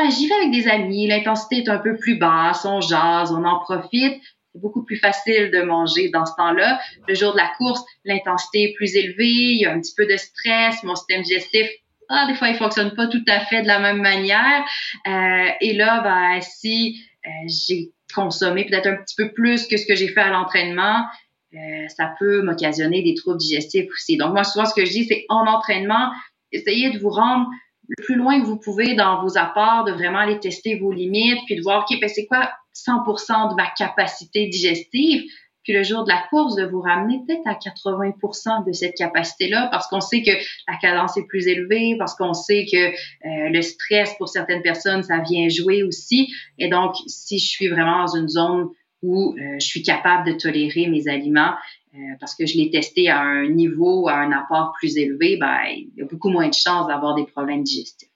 [0.08, 3.58] J'y vais avec des amis, l'intensité est un peu plus basse, on jase, on en
[3.58, 6.78] profite c'est beaucoup plus facile de manger dans ce temps-là.
[7.08, 10.06] Le jour de la course, l'intensité est plus élevée, il y a un petit peu
[10.06, 11.68] de stress, mon système digestif,
[12.14, 14.64] ah, des fois, il fonctionne pas tout à fait de la même manière.
[15.06, 19.86] Euh, et là, ben, si euh, j'ai consommé peut-être un petit peu plus que ce
[19.86, 21.06] que j'ai fait à l'entraînement,
[21.54, 24.18] euh, ça peut m'occasionner des troubles digestifs aussi.
[24.18, 26.10] Donc, moi, souvent, ce que je dis, c'est en entraînement,
[26.50, 27.46] essayez de vous rendre
[27.88, 31.40] le plus loin que vous pouvez dans vos apports, de vraiment aller tester vos limites,
[31.46, 35.24] puis de voir, OK, ben, c'est quoi 100% de ma capacité digestive,
[35.62, 39.68] puis le jour de la course, de vous ramener peut-être à 80% de cette capacité-là,
[39.70, 40.32] parce qu'on sait que
[40.68, 45.02] la cadence est plus élevée, parce qu'on sait que euh, le stress pour certaines personnes,
[45.02, 46.32] ça vient jouer aussi.
[46.58, 48.68] Et donc, si je suis vraiment dans une zone
[49.02, 51.54] où euh, je suis capable de tolérer mes aliments,
[51.94, 55.58] euh, parce que je l'ai testé à un niveau, à un apport plus élevé, ben,
[55.68, 58.11] il y a beaucoup moins de chances d'avoir des problèmes digestifs.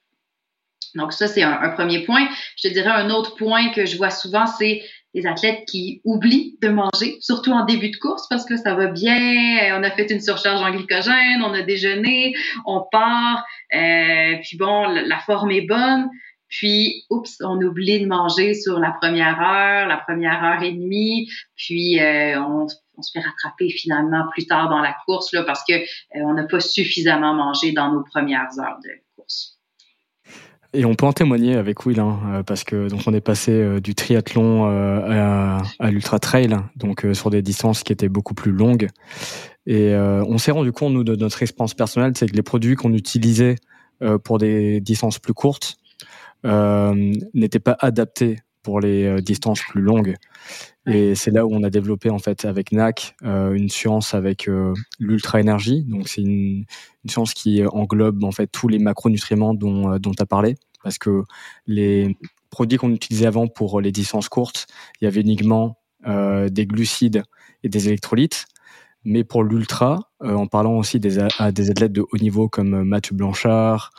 [0.95, 2.27] Donc ça, c'est un, premier point.
[2.57, 4.83] Je te dirais un autre point que je vois souvent, c'est
[5.15, 8.87] les athlètes qui oublient de manger, surtout en début de course, parce que ça va
[8.89, 12.35] bien, on a fait une surcharge en glycogène, on a déjeuné,
[12.67, 13.45] on part,
[13.75, 16.11] euh, puis bon, la forme est bonne,
[16.49, 21.29] puis, oups, on oublie de manger sur la première heure, la première heure et demie,
[21.57, 25.75] puis euh, on, se fait rattraper finalement plus tard dans la course là, parce que
[25.75, 29.56] euh, on n'a pas suffisamment mangé dans nos premières heures de course.
[30.73, 33.53] Et on peut en témoigner avec Will, hein, euh, parce que donc on est passé
[33.53, 38.53] euh, du triathlon euh, à, l'ultra trail, donc sur des distances qui étaient beaucoup plus
[38.53, 38.89] longues.
[39.67, 42.93] Et on s'est rendu compte nous de notre expérience personnelle, c'est que les produits qu'on
[42.93, 43.57] utilisait
[44.23, 45.79] pour des distances plus courtes
[46.45, 50.17] n'étaient pas adaptés pour les distances plus longues.
[50.87, 54.49] Et c'est là où on a développé en fait avec NAC une science avec
[54.99, 55.85] l'ultra énergie.
[55.85, 56.65] Donc c'est une,
[57.05, 60.99] une, science qui englobe en fait tous les macronutriments dont dont tu as parlé parce
[60.99, 61.25] que
[61.67, 62.17] les
[62.51, 64.67] produits qu'on utilisait avant pour les distances courtes,
[65.01, 67.25] il y avait uniquement euh, des glucides
[67.65, 68.47] et des électrolytes.
[69.07, 72.75] Mais pour l'ultra, euh, en parlant aussi des, à des athlètes de haut niveau comme
[72.75, 73.93] euh, Mathieu Blanchard,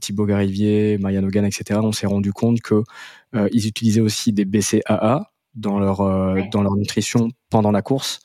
[0.00, 2.84] Thibaut Garivier, Marianne Hogan, etc., on s'est rendu compte que
[3.50, 5.96] ils utilisaient aussi des BCAA dans leur
[6.52, 8.20] dans leur nutrition pendant la course.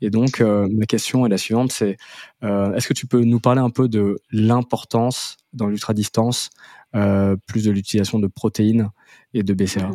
[0.00, 1.98] Et donc ma question est la suivante, c'est
[2.42, 6.48] est-ce que tu peux nous parler un peu de l'importance dans l'ultra distance
[6.96, 8.90] euh, plus de l'utilisation de protéines
[9.34, 9.90] et de BCA.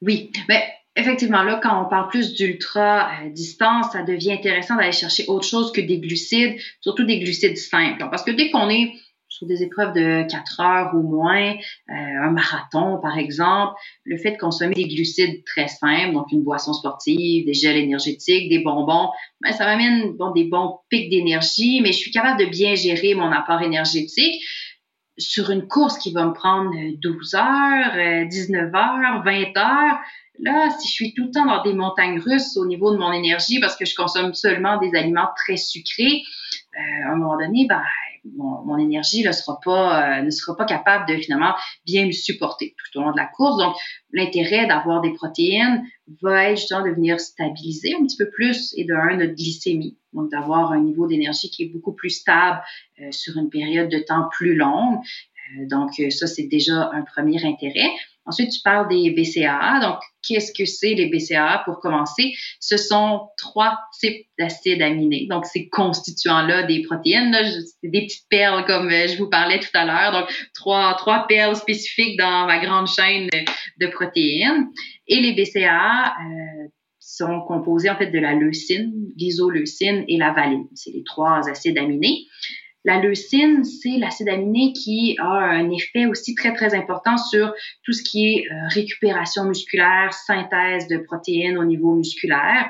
[0.00, 0.62] Oui, mais
[0.96, 5.46] effectivement, là, quand on parle plus d'ultra euh, distance, ça devient intéressant d'aller chercher autre
[5.46, 8.06] chose que des glucides, surtout des glucides simples.
[8.10, 8.92] Parce que dès qu'on est
[9.28, 14.32] sur des épreuves de 4 heures ou moins, euh, un marathon par exemple, le fait
[14.32, 19.10] de consommer des glucides très simples, donc une boisson sportive, des gels énergétiques, des bonbons,
[19.40, 23.14] ben, ça m'amène bon, des bons pics d'énergie, mais je suis capable de bien gérer
[23.14, 24.40] mon apport énergétique
[25.18, 29.98] sur une course qui va me prendre 12 heures, 19 euh, heures, 20 heures,
[30.38, 33.12] là, si je suis tout le temps dans des montagnes russes au niveau de mon
[33.12, 36.22] énergie parce que je consomme seulement des aliments très sucrés,
[36.76, 37.82] euh, à un moment donné, ben,
[38.36, 42.74] mon, énergie ne sera pas euh, ne sera pas capable de finalement bien me supporter
[42.78, 43.58] tout au long de la course.
[43.58, 43.76] Donc,
[44.12, 45.84] l'intérêt d'avoir des protéines
[46.22, 50.30] va être justement de venir stabiliser un petit peu plus et de notre glycémie, donc
[50.30, 52.62] d'avoir un niveau d'énergie qui est beaucoup plus stable
[53.00, 54.98] euh, sur une période de temps plus longue.
[55.58, 57.90] Euh, donc, ça, c'est déjà un premier intérêt.
[58.26, 59.80] Ensuite, tu parles des BCAA.
[59.80, 62.34] Donc, qu'est-ce que c'est les BCAA pour commencer?
[62.60, 65.26] Ce sont trois types d'acides aminés.
[65.28, 67.36] Donc, ces constituants-là des protéines,
[67.80, 70.12] c'est des petites perles comme euh, je vous parlais tout à l'heure.
[70.12, 73.28] Donc, trois, trois perles spécifiques dans ma grande chaîne
[73.80, 74.68] de protéines.
[75.06, 76.68] Et les BCAA, euh,
[77.14, 80.66] sont composés en fait de la leucine, l'isoleucine et la valine.
[80.74, 82.26] C'est les trois acides aminés.
[82.84, 87.92] La leucine, c'est l'acide aminé qui a un effet aussi très, très important sur tout
[87.92, 92.68] ce qui est euh, récupération musculaire, synthèse de protéines au niveau musculaire.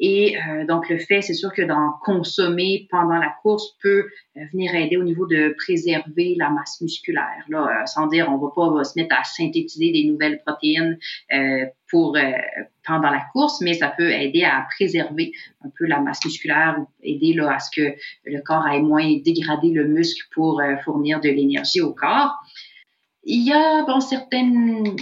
[0.00, 4.40] Et euh, donc, le fait, c'est sûr que d'en consommer pendant la course peut euh,
[4.52, 7.44] venir aider au niveau de préserver la masse musculaire.
[7.48, 10.98] Là, euh, sans dire, on va pas se mettre à synthétiser des nouvelles protéines
[11.90, 12.16] pour
[12.84, 15.32] pendant la course, mais ça peut aider à préserver
[15.64, 19.70] un peu la masse musculaire, aider là, à ce que le corps ait moins dégradé
[19.70, 22.34] le muscle pour fournir de l'énergie au corps.
[23.22, 24.96] Il y a bon certaines,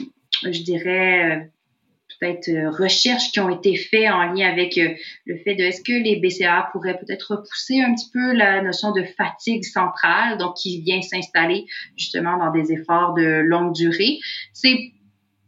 [0.44, 1.50] je dirais,
[2.22, 4.90] euh, recherches qui ont été faites en lien avec euh,
[5.26, 8.92] le fait de est-ce que les BCA pourraient peut-être repousser un petit peu la notion
[8.92, 14.18] de fatigue centrale, donc qui vient s'installer justement dans des efforts de longue durée?
[14.52, 14.92] C'est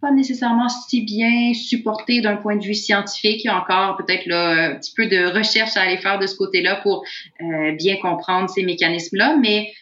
[0.01, 3.45] pas nécessairement si bien supporté d'un point de vue scientifique.
[3.45, 6.37] Il y a encore peut-être un petit peu de recherche à aller faire de ce
[6.37, 7.05] côté-là pour
[7.41, 9.73] euh, bien comprendre ces mécanismes-là, mais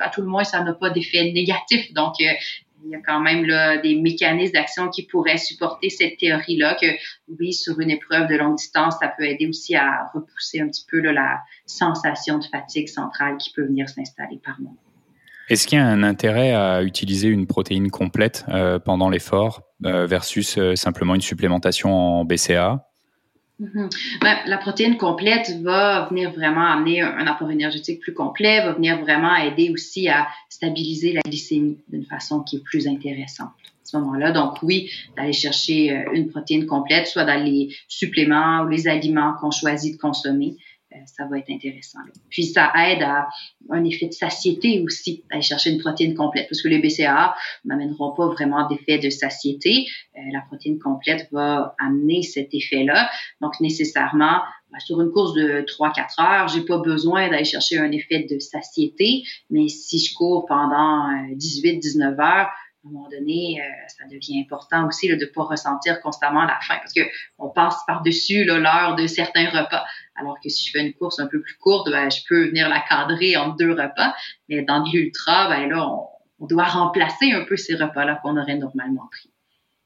[0.00, 1.92] à tout le moins, ça n'a pas d'effet négatif.
[1.94, 2.14] Donc,
[2.84, 6.86] il y a quand même là, des mécanismes d'action qui pourraient supporter cette théorie-là que
[7.38, 10.86] oui, sur une épreuve de longue distance, ça peut aider aussi à repousser un petit
[10.90, 14.76] peu la sensation de fatigue centrale qui peut venir s'installer par moment.
[15.48, 20.06] Est-ce qu'il y a un intérêt à utiliser une protéine complète euh, pendant l'effort euh,
[20.06, 22.86] versus euh, simplement une supplémentation en BCA
[23.60, 23.90] Mhm.
[24.22, 28.98] Ben, la protéine complète va venir vraiment amener un, apport énergétique plus complet, va venir
[29.00, 33.98] vraiment aider aussi à stabiliser la glycémie d'une façon qui est plus intéressante à ce
[33.98, 34.32] moment-là.
[34.32, 39.34] Donc oui, d'aller chercher euh, une protéine complète, soit dans les suppléments ou les aliments
[39.38, 40.56] qu'on choisit de consommer,
[41.06, 42.00] ça va être intéressant.
[42.30, 43.28] Puis ça aide à
[43.70, 48.12] un effet de satiété aussi, d'aller chercher une protéine complète, parce que les BCAA n'amèneront
[48.14, 49.86] pas vraiment d'effet de satiété.
[50.16, 53.10] Euh, la protéine complète va amener cet effet-là.
[53.40, 54.40] Donc nécessairement,
[54.72, 58.38] ben, sur une course de 3-4 heures, j'ai pas besoin d'aller chercher un effet de
[58.38, 62.50] satiété, mais si je cours pendant 18-19 euh, heures,
[62.82, 66.58] à un moment donné, euh, ça devient important aussi de ne pas ressentir constamment la
[66.62, 67.02] faim parce que
[67.38, 69.84] on passe par-dessus l'heure de certains repas.
[70.20, 72.68] Alors que si je fais une course un peu plus courte, ben, je peux venir
[72.68, 74.14] la cadrer en deux repas.
[74.48, 75.88] Mais dans l'ultra, ben là,
[76.38, 79.29] on doit remplacer un peu ces repas-là qu'on aurait normalement pris.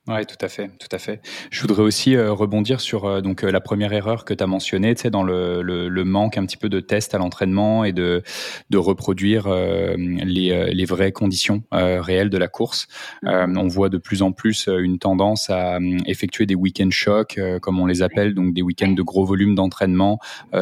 [0.06, 1.22] Oui, tout à fait, tout à fait.
[1.50, 4.46] Je voudrais aussi euh, rebondir sur euh, donc euh, la première erreur que tu as
[4.46, 7.84] mentionnée, tu sais, dans le, le, le, manque un petit peu de tests à l'entraînement
[7.84, 8.22] et de,
[8.68, 12.86] de reproduire les, les vraies conditions réelles de la course.
[13.22, 17.86] on voit de plus en plus une tendance à effectuer des week-end shocks, comme on
[17.86, 20.18] les appelle, donc des week-ends de gros volume d'entraînement,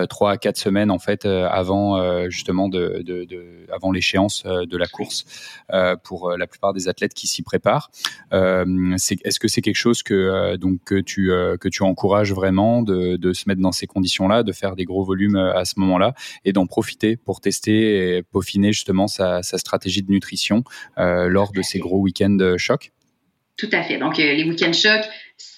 [0.09, 4.87] trois à quatre semaines en fait avant justement de, de, de avant l'échéance de la
[4.87, 5.25] course
[6.05, 7.91] pour la plupart des athlètes qui s'y préparent.
[8.97, 10.57] c'est est-ce que c'est quelque chose que euh,
[10.93, 15.05] euh, tu encourages vraiment de, de se mettre dans ces conditions-là, de faire des gros
[15.05, 16.13] volumes euh, à ce moment-là
[16.45, 20.65] et d'en profiter pour tester et peaufiner justement sa, sa stratégie de nutrition
[20.97, 22.93] lors de ces gros week-ends chocs?
[23.57, 23.99] Tout à fait.
[23.99, 25.05] Donc les week-ends chocs,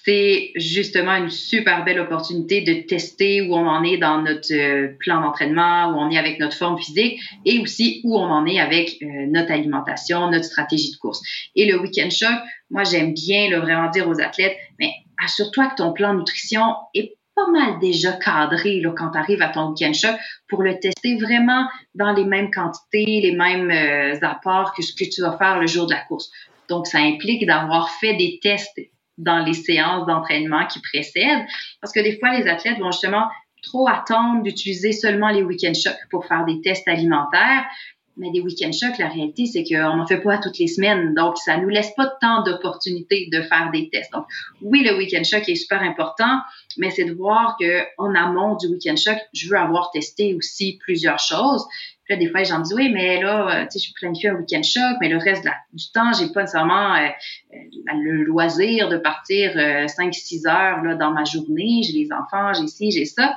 [0.05, 4.95] c'est justement une super belle opportunité de tester où on en est dans notre euh,
[4.99, 8.59] plan d'entraînement, où on est avec notre forme physique et aussi où on en est
[8.59, 11.21] avec euh, notre alimentation, notre stratégie de course.
[11.55, 12.35] Et le week-end choc,
[12.69, 14.91] moi j'aime bien le vraiment dire aux athlètes, mais
[15.23, 19.41] assure-toi que ton plan de nutrition est pas mal déjà cadré là, quand tu arrives
[19.41, 20.15] à ton week-end choc
[20.47, 25.09] pour le tester vraiment dans les mêmes quantités, les mêmes euh, apports que ce que
[25.09, 26.31] tu vas faire le jour de la course.
[26.69, 28.79] Donc, ça implique d'avoir fait des tests
[29.17, 31.45] dans les séances d'entraînement qui précèdent.
[31.81, 33.27] Parce que des fois, les athlètes vont justement
[33.63, 37.65] trop attendre d'utiliser seulement les week-end shocks pour faire des tests alimentaires.
[38.17, 41.13] Mais des week-end shocks, la réalité, c'est qu'on n'en fait pas toutes les semaines.
[41.15, 44.13] Donc, ça nous laisse pas tant d'opportunités de faire des tests.
[44.13, 44.25] Donc,
[44.61, 46.39] oui, le week-end shock est super important,
[46.77, 50.79] mais c'est de voir que en amont du week-end shock, je veux avoir testé aussi
[50.81, 51.65] plusieurs choses.
[52.05, 54.27] Puis là, des fois, les gens disent, oui, mais là, euh, tu sais, je planifie
[54.27, 57.07] un week-end choc, mais le reste du temps, j'ai pas nécessairement euh,
[57.53, 57.57] euh,
[57.95, 61.81] le loisir de partir 5-6 heures là, dans ma journée.
[61.83, 63.35] J'ai les enfants, j'ai ci, j'ai ça.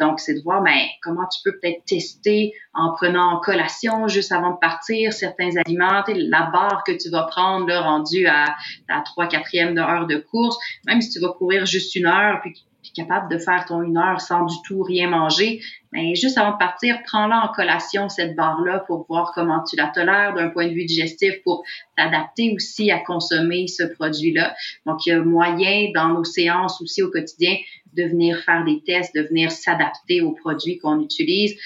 [0.00, 4.32] donc, c'est de voir ben, comment tu peux peut-être tester en prenant en collation juste
[4.32, 8.56] avant de partir certains aliments, la barre que tu vas prendre là, rendue à
[8.88, 12.54] ta 3 4 heure de course, même si tu vas courir juste une heure, puis
[12.98, 15.60] capable de faire ton une heure sans du tout rien manger,
[15.92, 19.86] mais juste avant de partir, prends-la en collation, cette barre-là, pour voir comment tu la
[19.86, 21.64] tolères d'un point de vue digestif, pour
[21.96, 24.54] t'adapter aussi à consommer ce produit-là.
[24.84, 27.56] Donc, il y a moyen dans nos séances aussi au quotidien
[27.94, 31.56] de venir faire des tests, de venir s'adapter aux produits qu'on utilise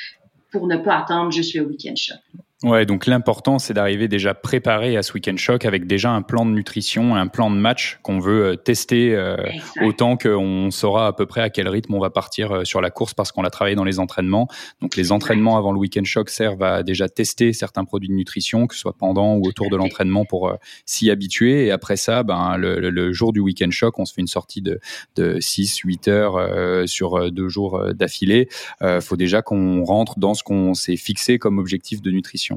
[0.51, 2.14] pour ne pas attendre juste le week-end shop.
[2.62, 6.46] Ouais, donc l'important, c'est d'arriver déjà préparé à ce week-end choc avec déjà un plan
[6.46, 9.37] de nutrition, un plan de match qu'on veut euh, tester euh,
[9.83, 12.90] autant qu'on saura à peu près à quel rythme on va partir euh, sur la
[12.90, 14.46] course parce qu'on l'a travaillé dans les entraînements.
[14.81, 18.68] Donc les entraînements avant le week-end choc servent à déjà tester certains produits de nutrition,
[18.68, 21.66] que ce soit pendant ou autour de l'entraînement pour s'y habituer.
[21.66, 24.79] Et après ça, ben, le, jour du week-end choc, on se fait une sortie de,
[25.16, 28.48] de 6, 8 heures sur deux jours d'affilée.
[28.83, 32.51] Il faut déjà qu'on rentre dans ce qu'on s'est fixé comme objectif de nutrition.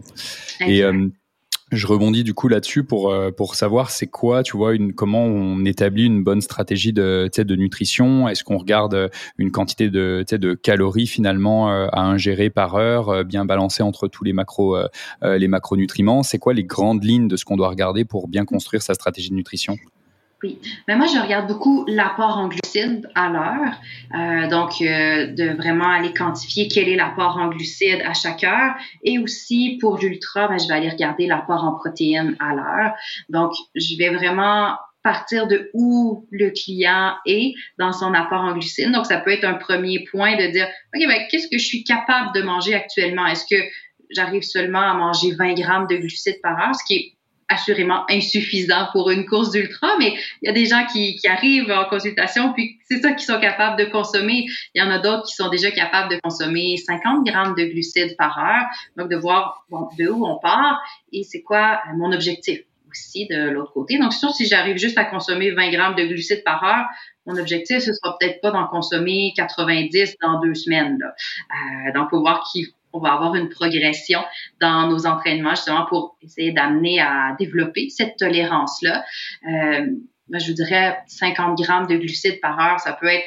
[0.62, 1.10] Et euh,
[1.72, 5.26] je rebondis du coup là-dessus pour euh, pour savoir c'est quoi, tu vois, une comment
[5.26, 8.28] on établit une bonne stratégie de de nutrition.
[8.28, 13.46] Est-ce qu'on regarde euh, une quantité de de calories finalement à ingérer par heure, bien
[13.46, 14.78] balancée entre tous les macros
[15.22, 16.24] les macronutriments?
[16.24, 19.30] C'est quoi les grandes lignes de ce qu'on doit regarder pour bien construire sa stratégie
[19.30, 19.78] de nutrition?
[20.46, 20.60] Oui.
[20.88, 23.74] Mais moi, je regarde beaucoup l'apport en glucides à l'heure.
[24.14, 28.76] Euh, donc, euh, de vraiment aller quantifier quel est l'apport en glucides à chaque heure.
[29.04, 32.94] Et aussi, pour l'ultra, ben, je vais aller regarder l'apport en protéines à l'heure.
[33.30, 38.92] Donc, je vais vraiment partir de où le client est dans son apport en glucides.
[38.92, 41.84] Donc, ça peut être un premier point de dire, OK, ben, qu'est-ce que je suis
[41.84, 43.26] capable de manger actuellement?
[43.26, 43.62] Est-ce que
[44.10, 46.76] j'arrive seulement à manger 20 grammes de glucides par heure,
[47.48, 51.72] assurément insuffisant pour une course d'ultra, mais il y a des gens qui, qui arrivent
[51.72, 54.46] en consultation, puis c'est ça qu'ils sont capables de consommer.
[54.74, 58.16] Il y en a d'autres qui sont déjà capables de consommer 50 grammes de glucides
[58.18, 58.66] par heure.
[58.98, 60.82] Donc, de voir bon, de où on part
[61.12, 63.98] et c'est quoi euh, mon objectif aussi de l'autre côté.
[63.98, 66.86] Donc, sûr, si j'arrive juste à consommer 20 grammes de glucides par heure,
[67.26, 70.98] mon objectif, ce sera peut-être pas d'en consommer 90 dans deux semaines.
[71.00, 71.08] Là.
[71.10, 74.22] Euh, donc, voir qui on va avoir une progression
[74.62, 79.04] dans nos entraînements justement pour essayer d'amener à développer cette tolérance-là.
[79.48, 79.88] Euh,
[80.32, 83.26] je vous dirais 50 grammes de glucides par heure, ça peut être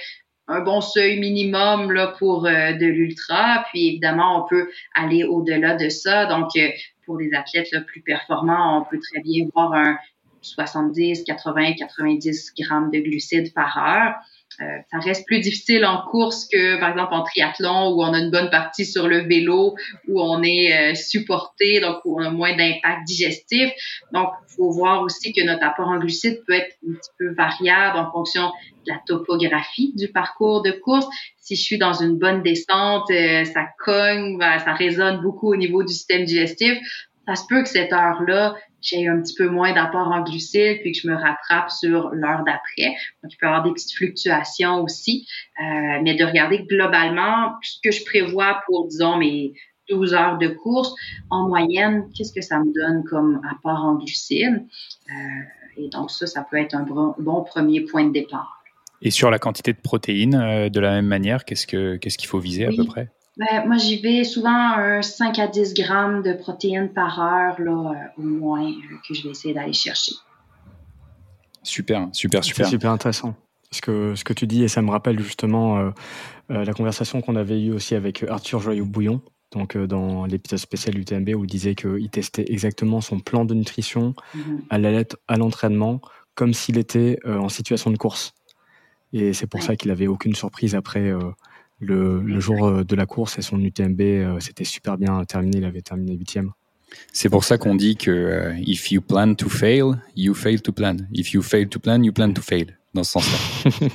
[0.48, 3.66] un bon seuil minimum là, pour euh, de l'ultra.
[3.70, 6.24] Puis évidemment, on peut aller au-delà de ça.
[6.24, 6.70] Donc, euh,
[7.04, 9.98] pour des athlètes là, plus performants, on peut très bien voir un
[10.40, 14.14] 70, 80, 90 grammes de glucides par heure.
[14.60, 18.18] Euh, ça reste plus difficile en course que, par exemple, en triathlon où on a
[18.18, 19.76] une bonne partie sur le vélo,
[20.08, 23.70] où on est euh, supporté, donc où on a moins d'impact digestif.
[24.12, 27.32] Donc, il faut voir aussi que notre apport en glucides peut être un petit peu
[27.34, 28.50] variable en fonction
[28.86, 31.06] de la topographie du parcours de course.
[31.40, 35.56] Si je suis dans une bonne descente, euh, ça cogne, ben, ça résonne beaucoup au
[35.56, 36.78] niveau du système digestif.
[37.28, 40.92] Ça se peut que cette heure-là, j'ai un petit peu moins d'apport en glucides, puis
[40.92, 42.96] que je me rattrape sur l'heure d'après.
[43.22, 45.26] Donc, il peut y avoir des petites fluctuations aussi.
[45.60, 49.52] Euh, mais de regarder globalement ce que je prévois pour, disons, mes
[49.90, 50.94] 12 heures de course,
[51.28, 54.66] en moyenne, qu'est-ce que ça me donne comme apport en glucides?
[55.10, 55.14] Euh,
[55.76, 56.86] et donc, ça, ça peut être un
[57.18, 58.62] bon, premier point de départ.
[59.02, 62.64] Et sur la quantité de protéines, euh, de la même manière, qu'est-ce qu'il faut viser
[62.64, 63.10] à peu près?
[63.38, 67.92] Ben, moi, j'y vais souvent un 5 à 10 grammes de protéines par heure, là,
[67.92, 70.12] euh, au moins, euh, que je vais essayer d'aller chercher.
[71.62, 72.66] Super, super, super.
[72.66, 73.36] C'est super intéressant.
[73.70, 75.90] Ce que, ce que tu dis, et ça me rappelle justement euh,
[76.48, 79.20] la conversation qu'on avait eue aussi avec Arthur Joyeux-Bouillon,
[79.52, 83.54] donc dans l'épisode spécial du TMB, où il disait qu'il testait exactement son plan de
[83.54, 84.60] nutrition mm-hmm.
[84.70, 86.00] à la lettre à l'entraînement,
[86.34, 88.32] comme s'il était en situation de course.
[89.12, 91.12] Et c'est pour ça qu'il avait aucune surprise après
[91.80, 95.58] le, jour euh, de la course et son UTMB, euh, c'était super bien terminé.
[95.58, 96.52] Il avait terminé huitième.
[97.12, 100.72] C'est pour ça qu'on dit que euh, if you plan to fail, you fail to
[100.72, 100.96] plan.
[101.12, 102.74] If you fail to plan, you plan to fail.
[102.94, 103.70] Dans ce sens-là.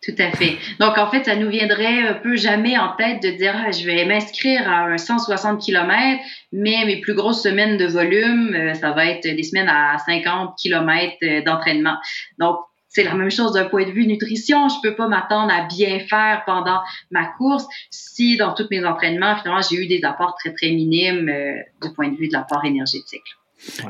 [0.00, 0.56] Tout à fait.
[0.78, 3.84] Donc, en fait, ça nous viendrait un peu jamais en tête de dire, ah, je
[3.84, 9.06] vais m'inscrire à un 160 km, mais mes plus grosses semaines de volume, ça va
[9.06, 11.96] être des semaines à 50 km d'entraînement.
[12.38, 12.58] Donc,
[12.88, 14.68] c'est la même chose d'un point de vue nutrition.
[14.68, 16.80] Je peux pas m'attendre à bien faire pendant
[17.10, 21.28] ma course si dans tous mes entraînements, finalement, j'ai eu des apports très, très minimes
[21.28, 23.24] euh, du point de vue de l'apport énergétique.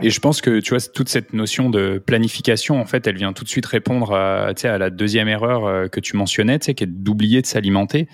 [0.03, 3.33] Et je pense que tu vois toute cette notion de planification en fait, elle vient
[3.33, 6.87] tout de suite répondre à, à la deuxième erreur euh, que tu mentionnais, qui est
[6.87, 8.09] d'oublier de s'alimenter.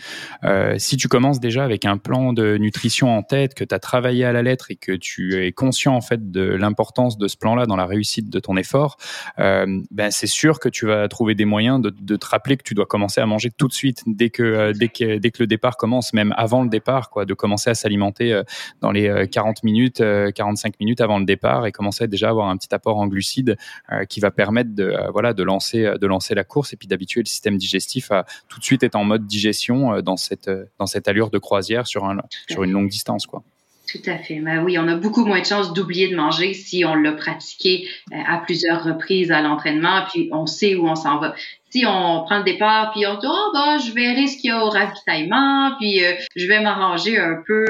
[0.44, 3.78] Euh, si tu commences déjà avec un plan de nutrition en tête, que tu as
[3.78, 7.36] travaillé à la lettre et que tu es conscient en fait de l'importance de ce
[7.36, 8.96] plan-là dans la réussite de ton effort,
[9.38, 12.62] euh, ben c'est sûr que tu vas trouver des moyens de, de, te rappeler que
[12.62, 15.42] tu dois commencer à manger tout de suite dès que euh, dès que dès que
[15.42, 18.42] le départ commence, même avant le départ, quoi, de commencer à s'alimenter
[18.80, 20.02] dans les 40 minutes,
[20.34, 23.56] 45 minutes avant le départ et commencer déjà à avoir un petit apport en glucides
[23.92, 26.88] euh, qui va permettre de euh, voilà de lancer de lancer la course et puis
[26.88, 30.50] d'habituer le système digestif à tout de suite être en mode digestion euh, dans cette
[30.78, 32.16] dans cette allure de croisière sur un
[32.48, 33.42] sur une longue distance quoi.
[33.86, 34.40] Tout à fait.
[34.40, 37.86] Ben oui, on a beaucoup moins de chances d'oublier de manger si on l'a pratiqué
[38.26, 41.34] à plusieurs reprises à l'entraînement, puis on sait où on s'en va.
[41.68, 44.52] Si on prend le départ, puis on dit oh bah je verrai ce qu'il y
[44.52, 46.00] a au ravitaillement, puis
[46.34, 47.66] je vais m'arranger un peu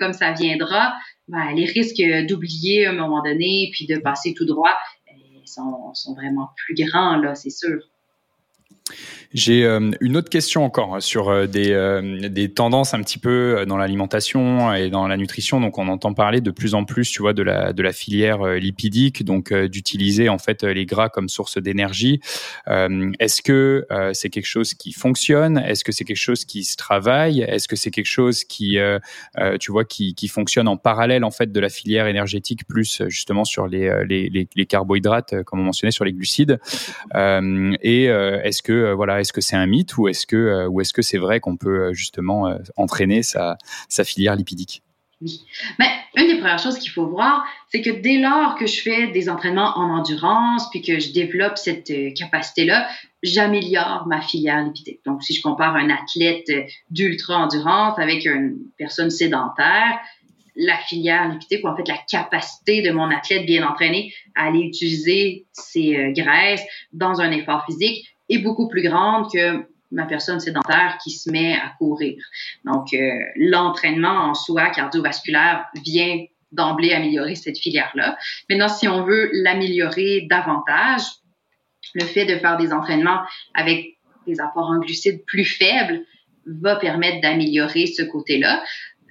[0.00, 0.94] comme ça viendra.
[1.28, 4.74] Ben, les risques d'oublier à un moment donné puis de passer tout droit
[5.08, 7.78] eh, sont, sont vraiment plus grands, là, c'est sûr.
[9.34, 13.18] J'ai euh, une autre question encore hein, sur euh, des, euh, des, tendances un petit
[13.18, 15.60] peu dans l'alimentation et dans la nutrition.
[15.60, 19.52] Donc, on entend parler de plus en plus, tu vois, de la, filière lipidique, donc
[19.52, 22.20] d'utiliser en fait les gras comme source d'énergie.
[22.66, 25.58] Est-ce que c'est quelque chose qui fonctionne?
[25.58, 27.42] Est-ce que c'est quelque chose qui se travaille?
[27.42, 28.78] Est-ce que c'est quelque chose qui,
[29.60, 33.66] tu vois, qui, fonctionne en parallèle en fait de la filière énergétique plus justement sur
[33.66, 36.58] les, les, les, les carbohydrates, comme on mentionnait, sur les glucides?
[37.14, 40.92] Et est-ce que voilà est-ce que c'est un mythe ou est-ce que euh, ou est-ce
[40.92, 43.56] que c'est vrai qu'on peut euh, justement euh, entraîner sa,
[43.88, 44.82] sa filière lipidique?
[45.20, 45.42] Oui.
[45.78, 49.06] Mais une des premières choses qu'il faut voir, c'est que dès lors que je fais
[49.08, 52.88] des entraînements en endurance, puis que je développe cette capacité-là,
[53.22, 55.00] j'améliore ma filière lipidique.
[55.06, 56.50] Donc, si je compare un athlète
[56.90, 60.00] d'ultra-endurance avec une personne sédentaire,
[60.56, 64.58] la filière lipidique, ou en fait la capacité de mon athlète bien entraîné à aller
[64.58, 70.98] utiliser ses graisses dans un effort physique est beaucoup plus grande que ma personne sédentaire
[71.02, 72.16] qui se met à courir.
[72.64, 78.16] Donc, euh, l'entraînement en soi cardiovasculaire vient d'emblée améliorer cette filière-là.
[78.48, 81.02] Maintenant, si on veut l'améliorer davantage,
[81.94, 83.20] le fait de faire des entraînements
[83.54, 86.04] avec des apports en glucides plus faibles
[86.46, 88.62] va permettre d'améliorer ce côté-là.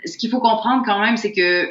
[0.06, 1.70] Ce qu'il faut comprendre quand même, c'est que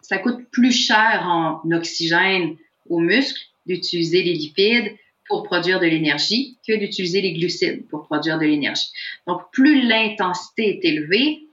[0.00, 2.56] ça coûte plus cher en oxygène
[2.88, 4.92] aux muscles d'utiliser les lipides
[5.32, 8.88] pour produire de l'énergie que d'utiliser les glucides pour produire de l'énergie.
[9.26, 11.46] Donc, plus l'intensité est élevée,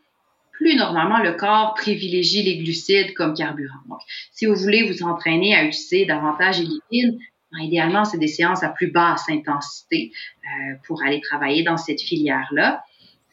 [0.52, 3.80] plus normalement le corps privilégie les glucides comme carburant.
[3.88, 4.00] Donc,
[4.34, 7.18] si vous voulez vous entraîner à utiliser davantage les lipides,
[7.54, 10.12] ben, idéalement, c'est des séances à plus basse intensité
[10.44, 12.84] euh, pour aller travailler dans cette filière-là.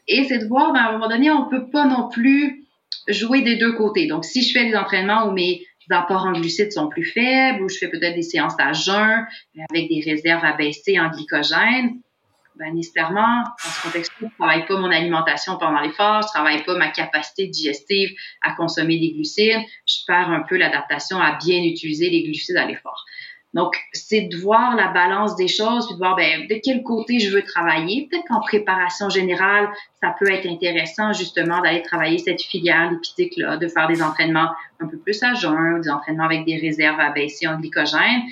[0.06, 2.64] Et c'est de voir, ben, à un moment donné, on peut pas non plus
[3.08, 4.06] jouer des deux côtés.
[4.06, 7.62] Donc, si je fais des entraînements où mes les apports en glucides sont plus faibles
[7.62, 9.26] ou je fais peut-être des séances à jeun
[9.70, 12.00] avec des réserves abaissées en glycogène,
[12.58, 16.76] ben nécessairement, dans ce contexte-là, je travaille pas mon alimentation pendant l'effort, je travaille pas
[16.76, 18.10] ma capacité digestive
[18.40, 22.64] à consommer des glucides, je perds un peu l'adaptation à bien utiliser les glucides à
[22.64, 23.04] l'effort.
[23.54, 27.20] Donc, c'est de voir la balance des choses, puis de voir ben, de quel côté
[27.20, 28.06] je veux travailler.
[28.10, 29.68] Peut-être qu'en préparation générale,
[30.02, 34.86] ça peut être intéressant justement d'aller travailler cette filière lipidique-là, de faire des entraînements un
[34.86, 38.22] peu plus à jeun, des entraînements avec des réserves abaissées en glycogène.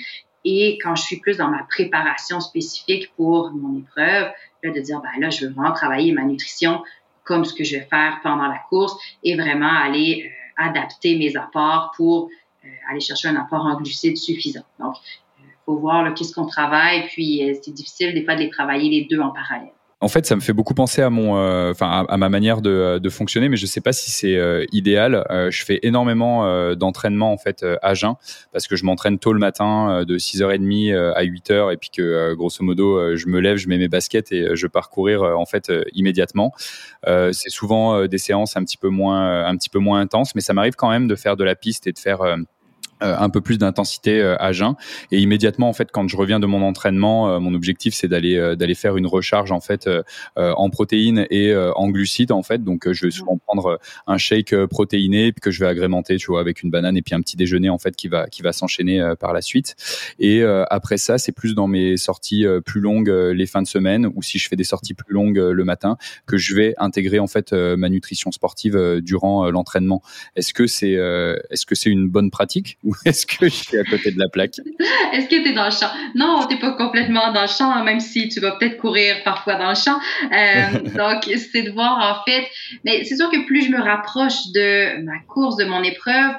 [0.43, 4.31] Et quand je suis plus dans ma préparation spécifique pour mon épreuve,
[4.63, 6.83] là, de dire, ben là, je veux vraiment travailler ma nutrition
[7.23, 11.35] comme ce que je vais faire pendant la course et vraiment aller euh, adapter mes
[11.35, 12.29] apports pour
[12.89, 14.63] aller chercher un apport en glucides suffisant.
[14.79, 14.95] Donc,
[15.39, 18.49] il euh, faut voir qu'est-ce qu'on travaille, puis euh, c'est difficile des fois de les
[18.49, 19.71] travailler les deux en parallèle.
[20.01, 23.47] En fait, ça me fait beaucoup penser à mon, à, ma manière de, de, fonctionner,
[23.47, 25.25] mais je sais pas si c'est idéal.
[25.49, 28.13] je fais énormément d'entraînement en fait à jeun
[28.51, 32.61] parce que je m'entraîne tôt le matin de 6h30 à 8h et puis que grosso
[32.61, 36.51] modo, je me lève, je mets mes baskets et je pars courir en fait immédiatement.
[37.05, 40.53] c'est souvent des séances un petit peu moins, un petit peu moins intenses, mais ça
[40.53, 42.21] m'arrive quand même de faire de la piste et de faire
[43.03, 44.75] euh, un peu plus d'intensité euh, à jeun.
[45.11, 48.55] Et immédiatement en fait quand je reviens de mon entraînement euh, mon objectif c'est d'aller
[48.55, 49.89] d'aller faire une recharge en fait
[50.37, 52.63] en protéines et en glucides en fait.
[52.63, 56.39] Donc je vais souvent prendre un shake protéiné puis que je vais agrémenter tu vois
[56.39, 59.13] avec une banane et puis un petit déjeuner en fait qui va qui va s'enchaîner
[59.19, 59.75] par la suite.
[60.19, 64.21] Et après ça c'est plus dans mes sorties plus longues les fins de semaine ou
[64.21, 67.51] si je fais des sorties plus longues le matin que je vais intégrer en fait
[67.53, 70.01] ma nutrition sportive durant l'entraînement.
[70.35, 70.93] Est-ce que c'est
[71.49, 72.77] est-ce que c'est une bonne pratique?
[72.85, 74.59] Ou est-ce que je suis à côté de la plaque?
[75.11, 75.89] Est-ce que tu es dans le champ?
[76.13, 79.55] Non, tu n'es pas complètement dans le champ, même si tu vas peut-être courir parfois
[79.55, 79.99] dans le champ.
[80.31, 82.47] Euh, donc, c'est de voir en fait.
[82.85, 86.35] Mais c'est sûr que plus je me rapproche de ma course, de mon épreuve,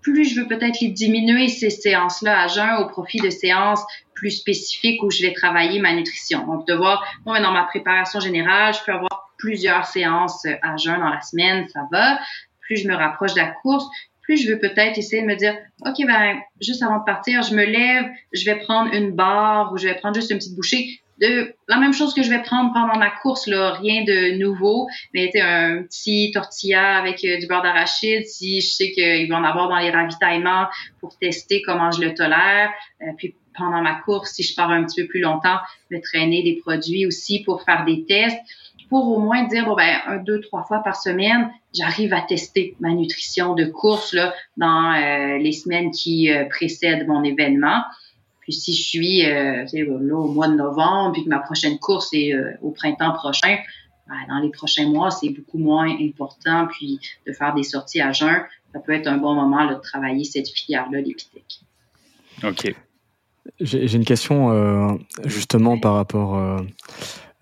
[0.00, 3.82] plus je veux peut-être les diminuer ces séances-là à jeun au profit de séances
[4.14, 6.46] plus spécifiques où je vais travailler ma nutrition.
[6.46, 11.00] Donc, de voir, moi, dans ma préparation générale, je peux avoir plusieurs séances à jeun
[11.00, 12.18] dans la semaine, ça va.
[12.60, 13.86] Plus je me rapproche de la course,
[14.24, 15.56] plus je veux peut-être essayer de me dire,
[15.86, 19.78] OK, ben, juste avant de partir, je me lève, je vais prendre une barre ou
[19.78, 22.72] je vais prendre juste une petite bouchée de la même chose que je vais prendre
[22.72, 27.62] pendant ma course, là, rien de nouveau, mais un petit tortilla avec euh, du beurre
[27.62, 30.66] d'arachide, si je sais qu'il va en avoir dans les ravitaillements
[31.00, 32.72] pour tester comment je le tolère.
[33.02, 35.58] Euh, puis pendant ma course, si je pars un petit peu plus longtemps,
[35.90, 38.40] me traîner des produits aussi pour faire des tests,
[39.02, 42.76] pour au moins dire, bon, ben, un, deux, trois fois par semaine, j'arrive à tester
[42.78, 47.82] ma nutrition de course là, dans euh, les semaines qui précèdent mon événement.
[48.44, 52.10] Puis si je suis euh, là, au mois de novembre, puis que ma prochaine course
[52.12, 53.56] est euh, au printemps prochain,
[54.06, 56.68] ben, dans les prochains mois, c'est beaucoup moins important.
[56.70, 60.24] Puis de faire des sorties à jeun, ça peut être un bon moment de travailler
[60.24, 61.60] cette filière-là, l'épithèque.
[62.42, 62.74] OK.
[63.60, 66.60] J'ai une question euh, justement par rapport euh,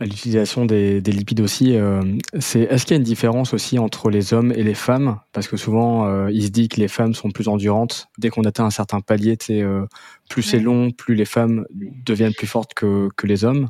[0.05, 2.03] l'utilisation des, lipides aussi, euh,
[2.39, 5.19] c'est est-ce qu'il y a une différence aussi entre les hommes et les femmes?
[5.33, 8.09] Parce que souvent, euh, il se dit que les femmes sont plus endurantes.
[8.19, 9.87] Dès qu'on atteint un certain palier, euh,
[10.29, 13.69] plus c'est long, plus les femmes deviennent plus fortes que, que les hommes.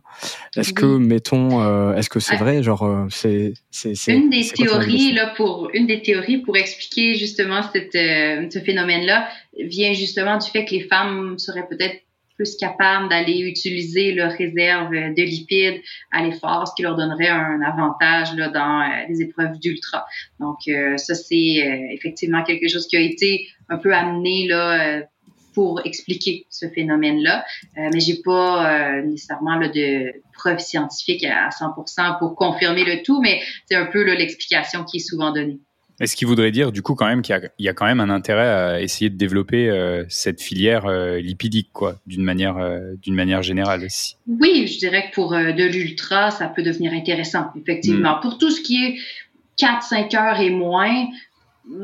[0.57, 2.63] Est-ce que, mettons, est-ce que c'est vrai?
[2.63, 3.55] Genre, c'est
[4.09, 9.29] une des théories là pour une des théories pour expliquer justement cette, ce phénomène-là
[9.59, 12.03] vient justement du fait que les femmes seraient peut-être
[12.37, 15.81] plus capables d'aller utiliser leur réserve de lipides
[16.11, 20.05] à l'effort, ce qui leur donnerait un avantage là, dans euh, les épreuves d'ultra.
[20.41, 25.03] Donc, euh, ça, c'est euh, effectivement quelque chose qui a été un peu amené là,
[25.55, 27.45] pour expliquer ce phénomène-là.
[27.77, 33.41] mais j'ai pas nécessairement là, de preuves scientifiques à 100% pour confirmer le tout, mais
[33.67, 35.61] c'est un peu l'explication qui est souvent donnée.
[36.03, 38.49] Est-ce qu'il voudrait dire, du coup, quand même, qu'il y, a quand même un intérêt
[38.49, 43.45] à essayer de développer euh, cette filière euh, lipidique, quoi, d'une manière, euh, d'une manière
[43.45, 48.17] générale aussi Oui, je dirais que pour de l'ultra, ça peut devenir intéressant, effectivement.
[48.17, 48.21] Mm.
[48.21, 48.97] Pour tout ce qui est
[49.65, 51.07] 4-5 heures et moins,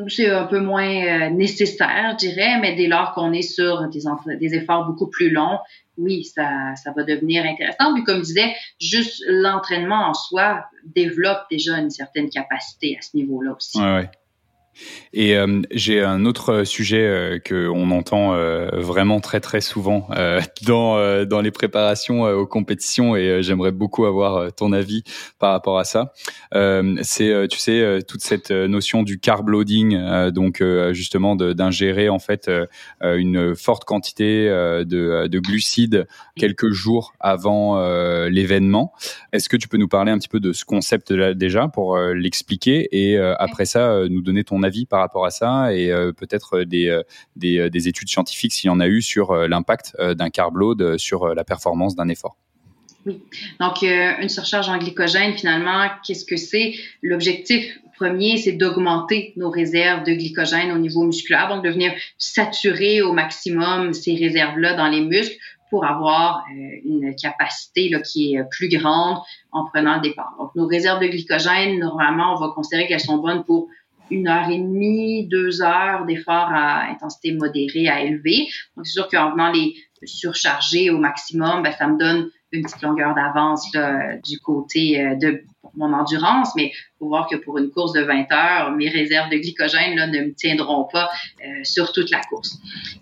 [0.08, 4.86] c'est un peu moins nécessaire, je dirais, mais dès lors qu'on est sur des, efforts
[4.86, 5.58] beaucoup plus longs,
[5.96, 7.94] oui, ça, ça va devenir intéressant.
[7.94, 13.16] Puis comme je disais, juste l'entraînement en soi développe déjà une certaine capacité à ce
[13.16, 13.80] niveau-là aussi.
[13.80, 14.10] Ouais.
[15.12, 20.08] Et euh, j'ai un autre sujet euh, que on entend euh, vraiment très très souvent
[20.16, 25.02] euh, dans euh, dans les préparations aux compétitions et j'aimerais beaucoup avoir ton avis
[25.38, 26.12] par rapport à ça.
[27.02, 30.62] c'est tu sais toute cette notion du carb loading, donc
[30.92, 32.50] justement d'ingérer en fait
[33.02, 36.06] une forte quantité de, de glucides
[36.36, 37.80] quelques jours avant
[38.28, 38.92] l'événement.
[39.32, 41.98] Est-ce que tu peux nous parler un petit peu de ce concept là déjà pour
[41.98, 46.62] l'expliquer et après ça nous donner ton avis par rapport à ça et euh, peut-être
[46.62, 47.02] des, euh,
[47.44, 51.34] euh, des, études scientifiques s'il y en a eu sur l'impact d'un carb load sur
[51.34, 52.36] la performance d'un effort.
[53.06, 53.20] Oui.
[53.60, 56.74] Donc, une surcharge en glycogène, finalement, qu'est-ce que c'est?
[57.02, 63.02] L'objectif premier, c'est d'augmenter nos réserves de glycogène au niveau musculaire, donc de venir saturer
[63.02, 65.36] au maximum ces réserves-là dans les muscles
[65.70, 66.44] pour avoir
[66.84, 69.18] une capacité là, qui est plus grande
[69.52, 70.34] en prenant le départ.
[70.38, 73.68] Donc, nos réserves de glycogène, normalement, on va considérer qu'elles sont bonnes pour
[74.10, 78.46] une heure et demie, deux heures d'efforts à intensité modérée à élevée.
[78.76, 82.82] Donc, c'est sûr qu'en venant les surcharger au maximum, ben, ça me donne une petite
[82.82, 83.70] longueur d'avance
[84.24, 85.42] du côté euh, de
[85.74, 89.36] mon endurance, mais faut voir que pour une course de 20 heures, mes réserves de
[89.36, 91.10] glycogène là, ne me tiendront pas
[91.44, 92.58] euh, sur toute la course.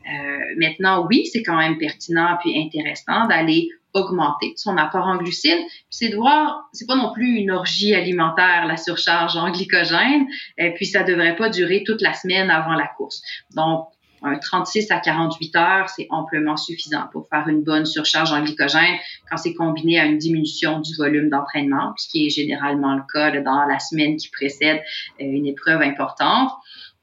[0.07, 5.65] Euh, maintenant, oui, c'est quand même pertinent puis intéressant d'aller augmenter son apport en glucides.
[5.91, 10.27] C'est de voir, c'est pas non plus une orgie alimentaire, la surcharge en glycogène,
[10.59, 13.23] et puis ça devrait pas durer toute la semaine avant la course.
[13.55, 13.89] Donc,
[14.23, 18.97] un 36 à 48 heures, c'est amplement suffisant pour faire une bonne surcharge en glycogène
[19.31, 23.31] quand c'est combiné à une diminution du volume d'entraînement, ce qui est généralement le cas
[23.41, 24.79] dans la semaine qui précède
[25.21, 26.51] euh, une épreuve importante.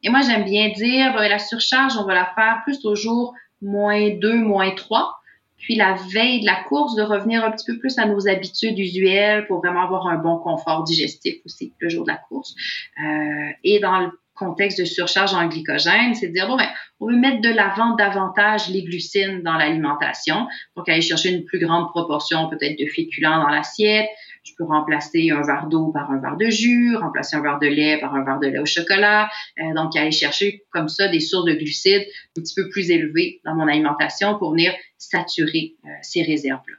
[0.02, 3.34] Et moi, j'aime bien dire, ben, la surcharge, on va la faire plus au jour
[3.62, 5.16] moins 2, moins 3
[5.64, 8.78] puis la veille de la course, de revenir un petit peu plus à nos habitudes
[8.78, 12.54] usuelles pour vraiment avoir un bon confort digestif aussi le jour de la course.
[13.00, 16.68] Euh, et dans le contexte de surcharge en glycogène, c'est de dire, bon, ben,
[17.00, 20.48] on veut mettre de l'avant davantage les glucides dans l'alimentation.
[20.76, 24.10] Donc, aller chercher une plus grande proportion peut-être de féculents dans l'assiette.
[24.44, 27.68] Je peux remplacer un verre d'eau par un verre de jus, remplacer un verre de
[27.68, 29.30] lait par un verre de lait au chocolat.
[29.60, 32.06] Euh, donc, aller chercher comme ça des sources de glucides
[32.38, 36.76] un petit peu plus élevées dans mon alimentation pour venir saturer euh, ces réserves-là.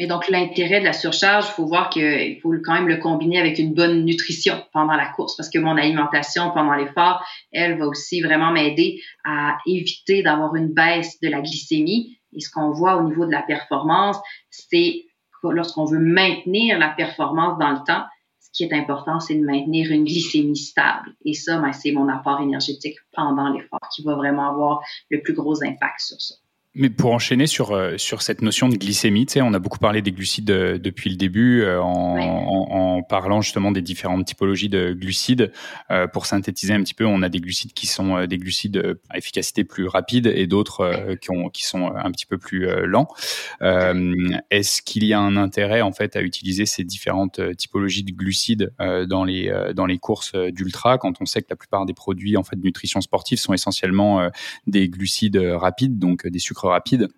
[0.00, 3.40] Et donc, l'intérêt de la surcharge, il faut voir qu'il faut quand même le combiner
[3.40, 7.86] avec une bonne nutrition pendant la course parce que mon alimentation pendant l'effort, elle va
[7.86, 12.16] aussi vraiment m'aider à éviter d'avoir une baisse de la glycémie.
[12.32, 14.18] Et ce qu'on voit au niveau de la performance,
[14.50, 15.07] c'est
[15.42, 18.04] lorsqu'on veut maintenir la performance dans le temps,
[18.40, 21.14] ce qui est important, c'est de maintenir une glycémie stable.
[21.24, 24.80] Et ça, ben, c'est mon apport énergétique pendant l'effort qui va vraiment avoir
[25.10, 26.34] le plus gros impact sur ça.
[26.74, 29.78] Mais pour enchaîner sur, euh, sur cette notion de glycémie, tu sais, on a beaucoup
[29.78, 34.68] parlé des glucides euh, depuis le début euh, en, en, parlant justement des différentes typologies
[34.68, 35.50] de glucides.
[36.12, 39.64] pour synthétiser un petit peu, on a des glucides qui sont des glucides à efficacité
[39.64, 43.08] plus rapide et d'autres qui, ont, qui sont un petit peu plus lents.
[43.60, 48.74] Est-ce qu'il y a un intérêt en fait à utiliser ces différentes typologies de glucides
[48.78, 52.42] dans, les, dans les courses d'ultra quand on sait que la plupart des produits en
[52.42, 54.28] fait de nutrition sportive sont essentiellement
[54.66, 57.08] des glucides rapides, donc des sucres rapides,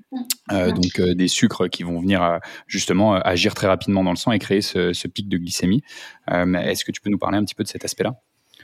[0.53, 4.16] euh, donc euh, des sucres qui vont venir euh, justement agir très rapidement dans le
[4.16, 5.82] sang et créer ce, pic de glycémie.
[6.28, 8.14] Est-ce que tu peux nous parler un petit peu de cet aspect-là?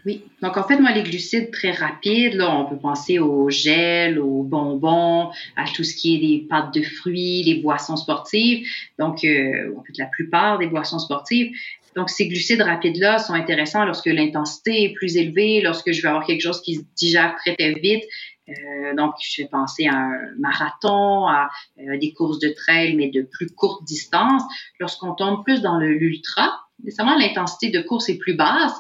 [0.05, 0.22] Oui.
[0.41, 4.45] Donc, en fait, moi, les glucides très rapides, là, on peut penser au gel, aux
[4.45, 8.64] bonbons, à tout ce qui est des pâtes de fruits, les boissons sportives.
[9.01, 11.51] Donc, en fait, la plupart des boissons sportives.
[11.97, 16.27] Donc, ces glucides rapides-là sont intéressants lorsque l'intensité est plus élevée, lorsque je veux avoir
[16.27, 18.05] quelque chose qui se digère très, très vite
[18.49, 21.49] euh, donc, je vais penser à un marathon, à
[21.80, 24.42] euh, des courses de trail, mais de plus courte distance.
[24.78, 28.74] Lorsqu'on tombe plus dans l'ultra, nécessairement l'intensité de course est plus basse.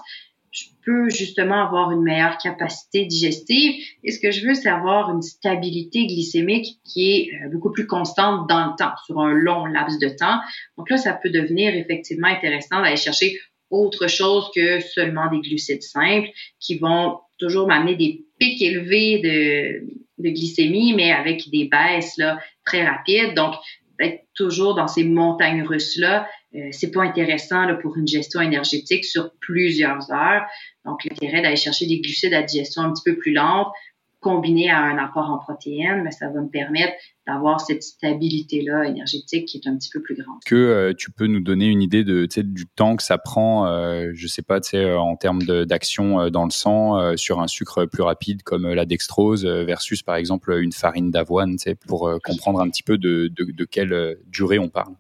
[0.52, 3.74] Je peux justement avoir une meilleure capacité digestive.
[4.04, 7.86] Et ce que je veux, c'est avoir une stabilité glycémique qui est euh, beaucoup plus
[7.86, 10.38] constante dans le temps, sur un long laps de temps.
[10.78, 13.36] Donc là, ça peut devenir effectivement intéressant d'aller chercher
[13.68, 16.28] autre chose que seulement des glucides simples
[16.60, 22.38] qui vont toujours m'amener des pics élevés de, de, glycémie, mais avec des baisses là,
[22.64, 23.34] très rapides.
[23.34, 23.54] Donc,
[23.98, 29.04] être toujours dans ces montagnes russes-là, euh, c'est pas intéressant là, pour une gestion énergétique
[29.04, 30.46] sur plusieurs heures.
[30.84, 33.68] Donc, l'intérêt d'aller chercher des glucides à digestion un petit peu plus lente,
[34.26, 36.94] combiné à un apport en protéines, ça va me permettre
[37.28, 40.38] d'avoir cette stabilité-là énergétique qui est un petit peu plus grande.
[40.44, 44.26] Que euh, tu peux nous donner une idée du temps que ça prend, euh, je
[44.26, 48.42] sais pas, euh, en termes d'action euh, dans le sang sur un sucre plus rapide
[48.42, 51.56] comme la dextrose versus par exemple une farine d'avoine,
[51.86, 54.94] pour comprendre un petit peu de quelle durée on parle.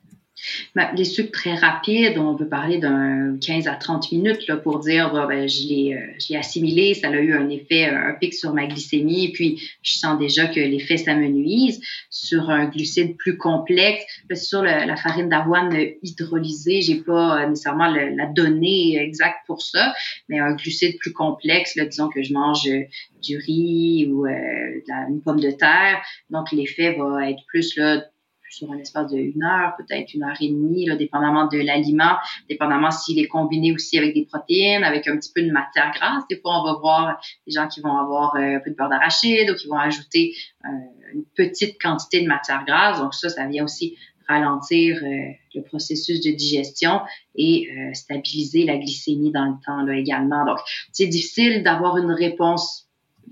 [0.74, 4.80] Ben, les sucres très rapides, on peut parler d'un 15 à 30 minutes là, pour
[4.80, 8.66] dire ben, euh, je l'ai assimilé, ça a eu un effet, un pic sur ma
[8.66, 11.80] glycémie, puis je sens déjà que l'effet s'amenuise.
[12.10, 17.88] Sur un glucide plus complexe, ben, sur la farine d'avoine hydrolysée, j'ai pas euh, nécessairement
[17.88, 19.94] la donnée exacte pour ça,
[20.28, 22.82] mais un glucide plus complexe, là, disons que je mange euh,
[23.22, 28.04] du riz ou une pomme de terre, donc l'effet va être plus là
[28.50, 32.16] sur un espace de une heure, peut-être une heure et demie, là, dépendamment de l'aliment,
[32.48, 36.24] dépendamment s'il est combiné aussi avec des protéines, avec un petit peu de matière grasse.
[36.30, 38.88] Des fois, on va voir des gens qui vont avoir euh, un peu de beurre
[38.88, 40.34] d'arachide ou qui vont ajouter
[40.64, 40.68] euh,
[41.14, 43.00] une petite quantité de matière grasse.
[43.00, 43.96] Donc ça, ça vient aussi
[44.28, 47.00] ralentir euh, le processus de digestion
[47.36, 50.44] et stabiliser la glycémie dans le temps là, également.
[50.44, 50.58] Donc,
[50.92, 52.88] c'est difficile d'avoir une réponse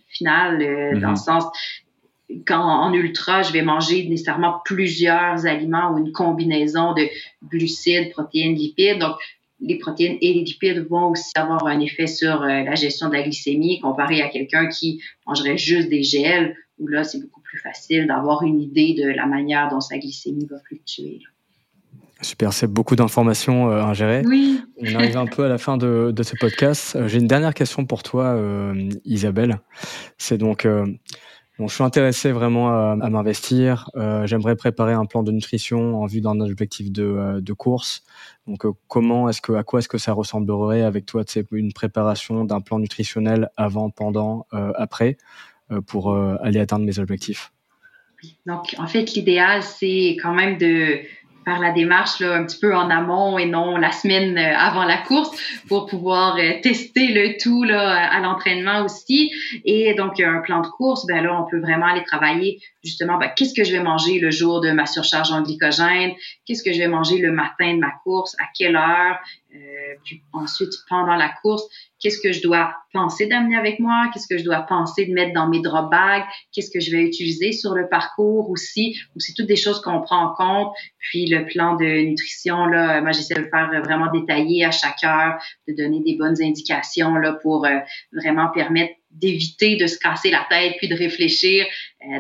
[0.09, 1.17] finale dans le mm-hmm.
[1.17, 1.45] sens
[2.47, 7.09] quand en ultra, je vais manger nécessairement plusieurs aliments ou une combinaison de
[7.49, 8.99] glucides, protéines, lipides.
[8.99, 9.17] Donc,
[9.61, 13.15] les protéines et les lipides vont aussi avoir un effet sur euh, la gestion de
[13.15, 17.59] la glycémie comparé à quelqu'un qui mangerait juste des gels, où là, c'est beaucoup plus
[17.59, 21.21] facile d'avoir une idée de la manière dont sa glycémie va fluctuer.
[22.21, 24.23] Super, c'est beaucoup d'informations euh, à gérer.
[24.25, 24.61] Oui.
[24.79, 26.97] On arrive un peu à la fin de, de ce podcast.
[26.97, 29.61] Euh, j'ai une dernière question pour toi, euh, Isabelle.
[30.17, 30.67] C'est donc,
[31.61, 33.89] Je suis intéressé vraiment à, m'investir.
[33.95, 38.03] Euh, J'aimerais préparer un plan de nutrition en vue d'un objectif de, euh, course.
[38.49, 42.45] Donc, euh, comment est-ce que, à quoi est-ce que ça ressemblerait avec toi, une préparation
[42.45, 45.17] d'un plan nutritionnel avant, pendant, après,
[45.87, 47.53] pour aller atteindre mes objectifs?
[48.47, 51.01] Donc, en fait, l'idéal, c'est quand même de
[51.45, 54.85] faire la démarche là, un petit peu en amont et non la semaine euh, avant
[54.85, 55.31] la course
[55.69, 59.33] pour pouvoir euh, tester le tout là, à l'entraînement aussi.
[59.65, 63.31] Et donc, un plan de course, ben là, on peut vraiment aller travailler justement, ben,
[63.35, 66.13] qu'est-ce que je vais manger le jour de ma surcharge en glycogène,
[66.45, 69.19] qu'est-ce que je vais manger le matin de ma course, à quelle heure,
[69.55, 71.65] euh, puis ensuite pendant la course,
[72.05, 75.33] qu'est-ce que je dois penser d'amener avec moi, qu'est-ce que je dois penser de mettre
[75.33, 78.97] dans mes drop bags, qu'est-ce que je vais utiliser sur le parcours aussi?
[79.17, 80.75] c'est toutes des choses qu'on prend en compte.
[80.99, 85.03] Puis le plan de nutrition, là, moi j'essaie de le faire vraiment détaillé à chaque
[85.03, 87.79] heure, de donner des bonnes indications là pour euh,
[88.13, 91.65] vraiment permettre d'éviter de se casser la tête puis de réfléchir,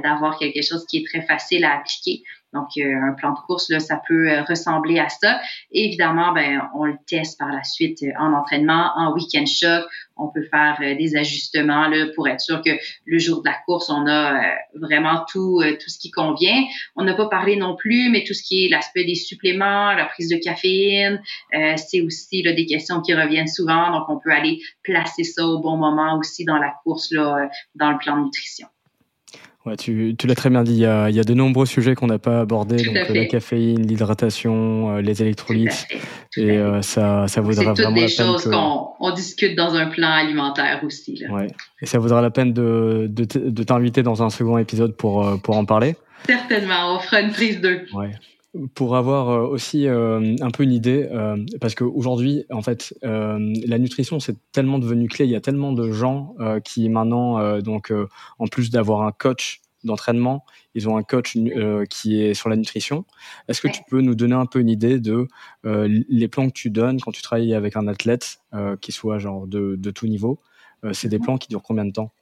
[0.02, 2.22] d'avoir quelque chose qui est très facile à appliquer.
[2.54, 5.40] Donc, euh, un plan de course, là, ça peut euh, ressembler à ça.
[5.72, 9.84] évidemment, ben, on le teste par la suite euh, en entraînement, en week-end choc.
[10.16, 12.70] On peut faire des ajustements là, pour être sûr que
[13.04, 16.62] le jour de la course, on a vraiment tout, tout ce qui convient.
[16.94, 20.04] On n'a pas parlé non plus, mais tout ce qui est l'aspect des suppléments, la
[20.04, 21.20] prise de caféine,
[21.50, 23.90] c'est aussi là, des questions qui reviennent souvent.
[23.90, 27.90] Donc, on peut aller placer ça au bon moment aussi dans la course, là, dans
[27.90, 28.68] le plan de nutrition.
[29.66, 30.72] Ouais, tu, tu l'as très bien dit.
[30.72, 33.24] Il y, a, il y, a, de nombreux sujets qu'on n'a pas abordés, donc la
[33.24, 35.86] caféine, l'hydratation, euh, les électrolytes,
[36.36, 38.08] et euh, ça, ça vaudra vraiment la peine.
[38.08, 41.16] C'est toutes des choses qu'on on discute dans un plan alimentaire aussi.
[41.16, 41.32] Là.
[41.32, 41.46] Ouais.
[41.80, 45.36] Et ça vaudra la peine de, de, de t'inviter dans un second épisode pour, euh,
[45.38, 45.96] pour en parler.
[46.26, 47.86] Certainement, on fera une prise 2.
[47.94, 48.10] Ouais
[48.74, 53.78] pour avoir euh, aussi euh, un peu une idée, euh, parce qu'aujourd'hui, en fait, la
[53.78, 55.24] nutrition c'est tellement devenu clé.
[55.24, 56.34] Il y a tellement de gens
[56.64, 57.92] qui maintenant, donc,
[58.38, 60.44] en plus d'avoir un coach d'entraînement,
[60.74, 61.36] ils ont un coach
[61.90, 63.04] qui est sur la nutrition.
[63.48, 65.28] Est-ce que tu peux nous donner un peu une idée de
[65.64, 68.40] les plans que tu donnes quand tu travailles avec un athlète
[68.80, 70.40] qui soit genre de, de tout niveau?
[70.92, 71.24] C'est des mhm.
[71.24, 72.12] plans qui durent combien de temps?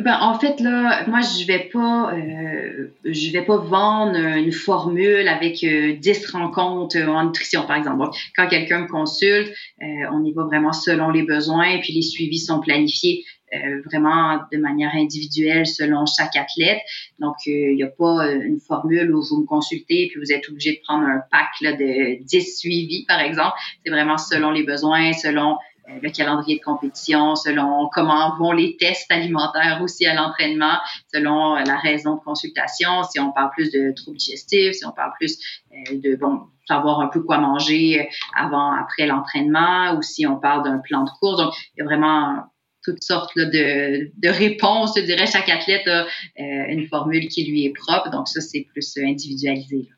[0.00, 5.26] Ben, en fait, là, moi, je vais pas, euh, je vais pas vendre une formule
[5.26, 8.10] avec euh, 10 rencontres en nutrition, par exemple.
[8.36, 9.50] quand quelqu'un me consulte,
[9.82, 13.24] euh, on y va vraiment selon les besoins, puis les suivis sont planifiés
[13.54, 16.80] euh, vraiment de manière individuelle selon chaque athlète.
[17.18, 20.72] Donc, il n'y a pas une formule où vous me consultez puis vous êtes obligé
[20.72, 23.54] de prendre un pack là, de 10 suivis, par exemple.
[23.82, 25.56] C'est vraiment selon les besoins, selon euh,
[26.02, 30.78] le calendrier de compétition, selon comment vont les tests alimentaires aussi à l'entraînement,
[31.12, 34.92] selon euh, la raison de consultation, si on parle plus de troubles digestifs, si on
[34.92, 35.38] parle plus
[35.72, 40.64] euh, de bon savoir un peu quoi manger avant, après l'entraînement, ou si on parle
[40.64, 41.38] d'un plan de course.
[41.38, 42.44] Donc, il y a vraiment
[42.84, 44.92] toutes sortes de, de, réponses.
[44.96, 48.10] Je dirais, chaque athlète a une formule qui lui est propre.
[48.10, 49.88] Donc, ça, c'est plus individualisé.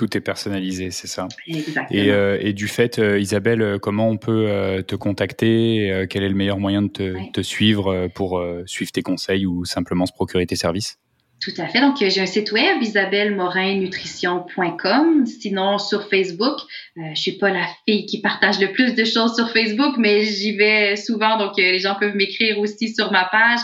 [0.00, 1.28] Tout est personnalisé, c'est ça.
[1.46, 1.86] Exactement.
[1.90, 6.30] Et, euh, et du fait, euh, Isabelle, euh, comment on peut te contacter Quel est
[6.30, 10.46] le meilleur moyen de te, te suivre pour suivre tes conseils ou simplement se procurer
[10.46, 10.96] tes services?
[11.42, 11.82] Tout à fait.
[11.82, 15.26] Donc, j'ai un site web, isabellemorinnutrition.com.
[15.26, 16.56] Sinon, sur Facebook,
[16.96, 20.24] euh, je suis pas la fille qui partage le plus de choses sur Facebook, mais
[20.24, 21.36] j'y vais souvent.
[21.36, 23.60] Donc, les gens peuvent m'écrire aussi sur ma page.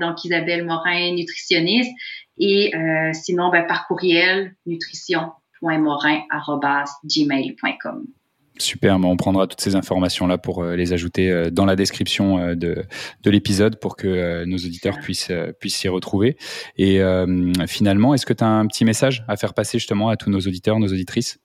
[0.00, 1.92] donc, Isabelle Morin, nutritionniste.
[2.38, 2.72] Et
[3.12, 5.32] sinon, ben, par courriel, nutrition
[7.04, 8.06] gmail.com
[8.58, 12.54] Super, on prendra toutes ces informations-là pour euh, les ajouter euh, dans la description euh,
[12.54, 12.84] de,
[13.24, 16.36] de l'épisode pour que nos auditeurs puissent puissent s'y retrouver.
[16.76, 17.00] Et
[17.66, 20.38] finalement, est-ce que tu as un petit message à faire passer justement à tous nos
[20.38, 21.38] auditeurs, nos auditrices?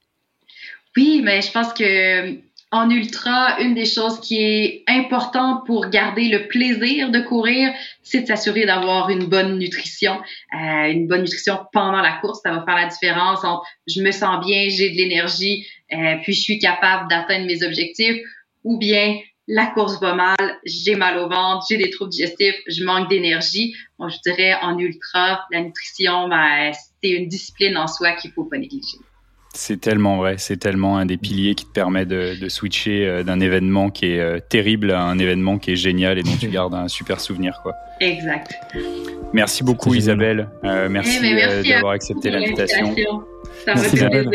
[0.96, 2.40] Oui, mais je pense que
[2.72, 8.22] en ultra, une des choses qui est importante pour garder le plaisir de courir, c'est
[8.22, 10.22] de s'assurer d'avoir une bonne nutrition,
[10.54, 12.42] euh, une bonne nutrition pendant la course.
[12.44, 16.34] Ça va faire la différence entre je me sens bien, j'ai de l'énergie, euh, puis
[16.34, 18.22] je suis capable d'atteindre mes objectifs,
[18.64, 19.18] ou bien
[19.48, 23.74] la course va mal, j'ai mal au ventre, j'ai des troubles digestifs, je manque d'énergie.
[23.98, 28.44] Moi, je dirais en ultra, la nutrition, ben, c'est une discipline en soi qu'il faut
[28.44, 29.00] pas négliger.
[29.60, 33.24] C'est tellement vrai, c'est tellement un des piliers qui te permet de, de switcher euh,
[33.24, 36.48] d'un événement qui est euh, terrible à un événement qui est génial et dont tu
[36.50, 37.60] gardes un super souvenir.
[37.62, 37.74] Quoi.
[38.00, 38.54] Exact.
[39.34, 42.96] Merci beaucoup Isabelle, euh, merci, eh ben, d'avoir accepté l'invitation.
[43.66, 44.32] Ça m'a fait plaisir.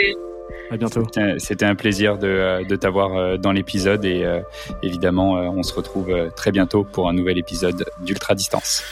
[0.70, 1.07] À bientôt.
[1.39, 4.27] C'était un plaisir de, de t'avoir dans l'épisode et
[4.83, 8.83] évidemment on se retrouve très bientôt pour un nouvel épisode d'Ultra Distance.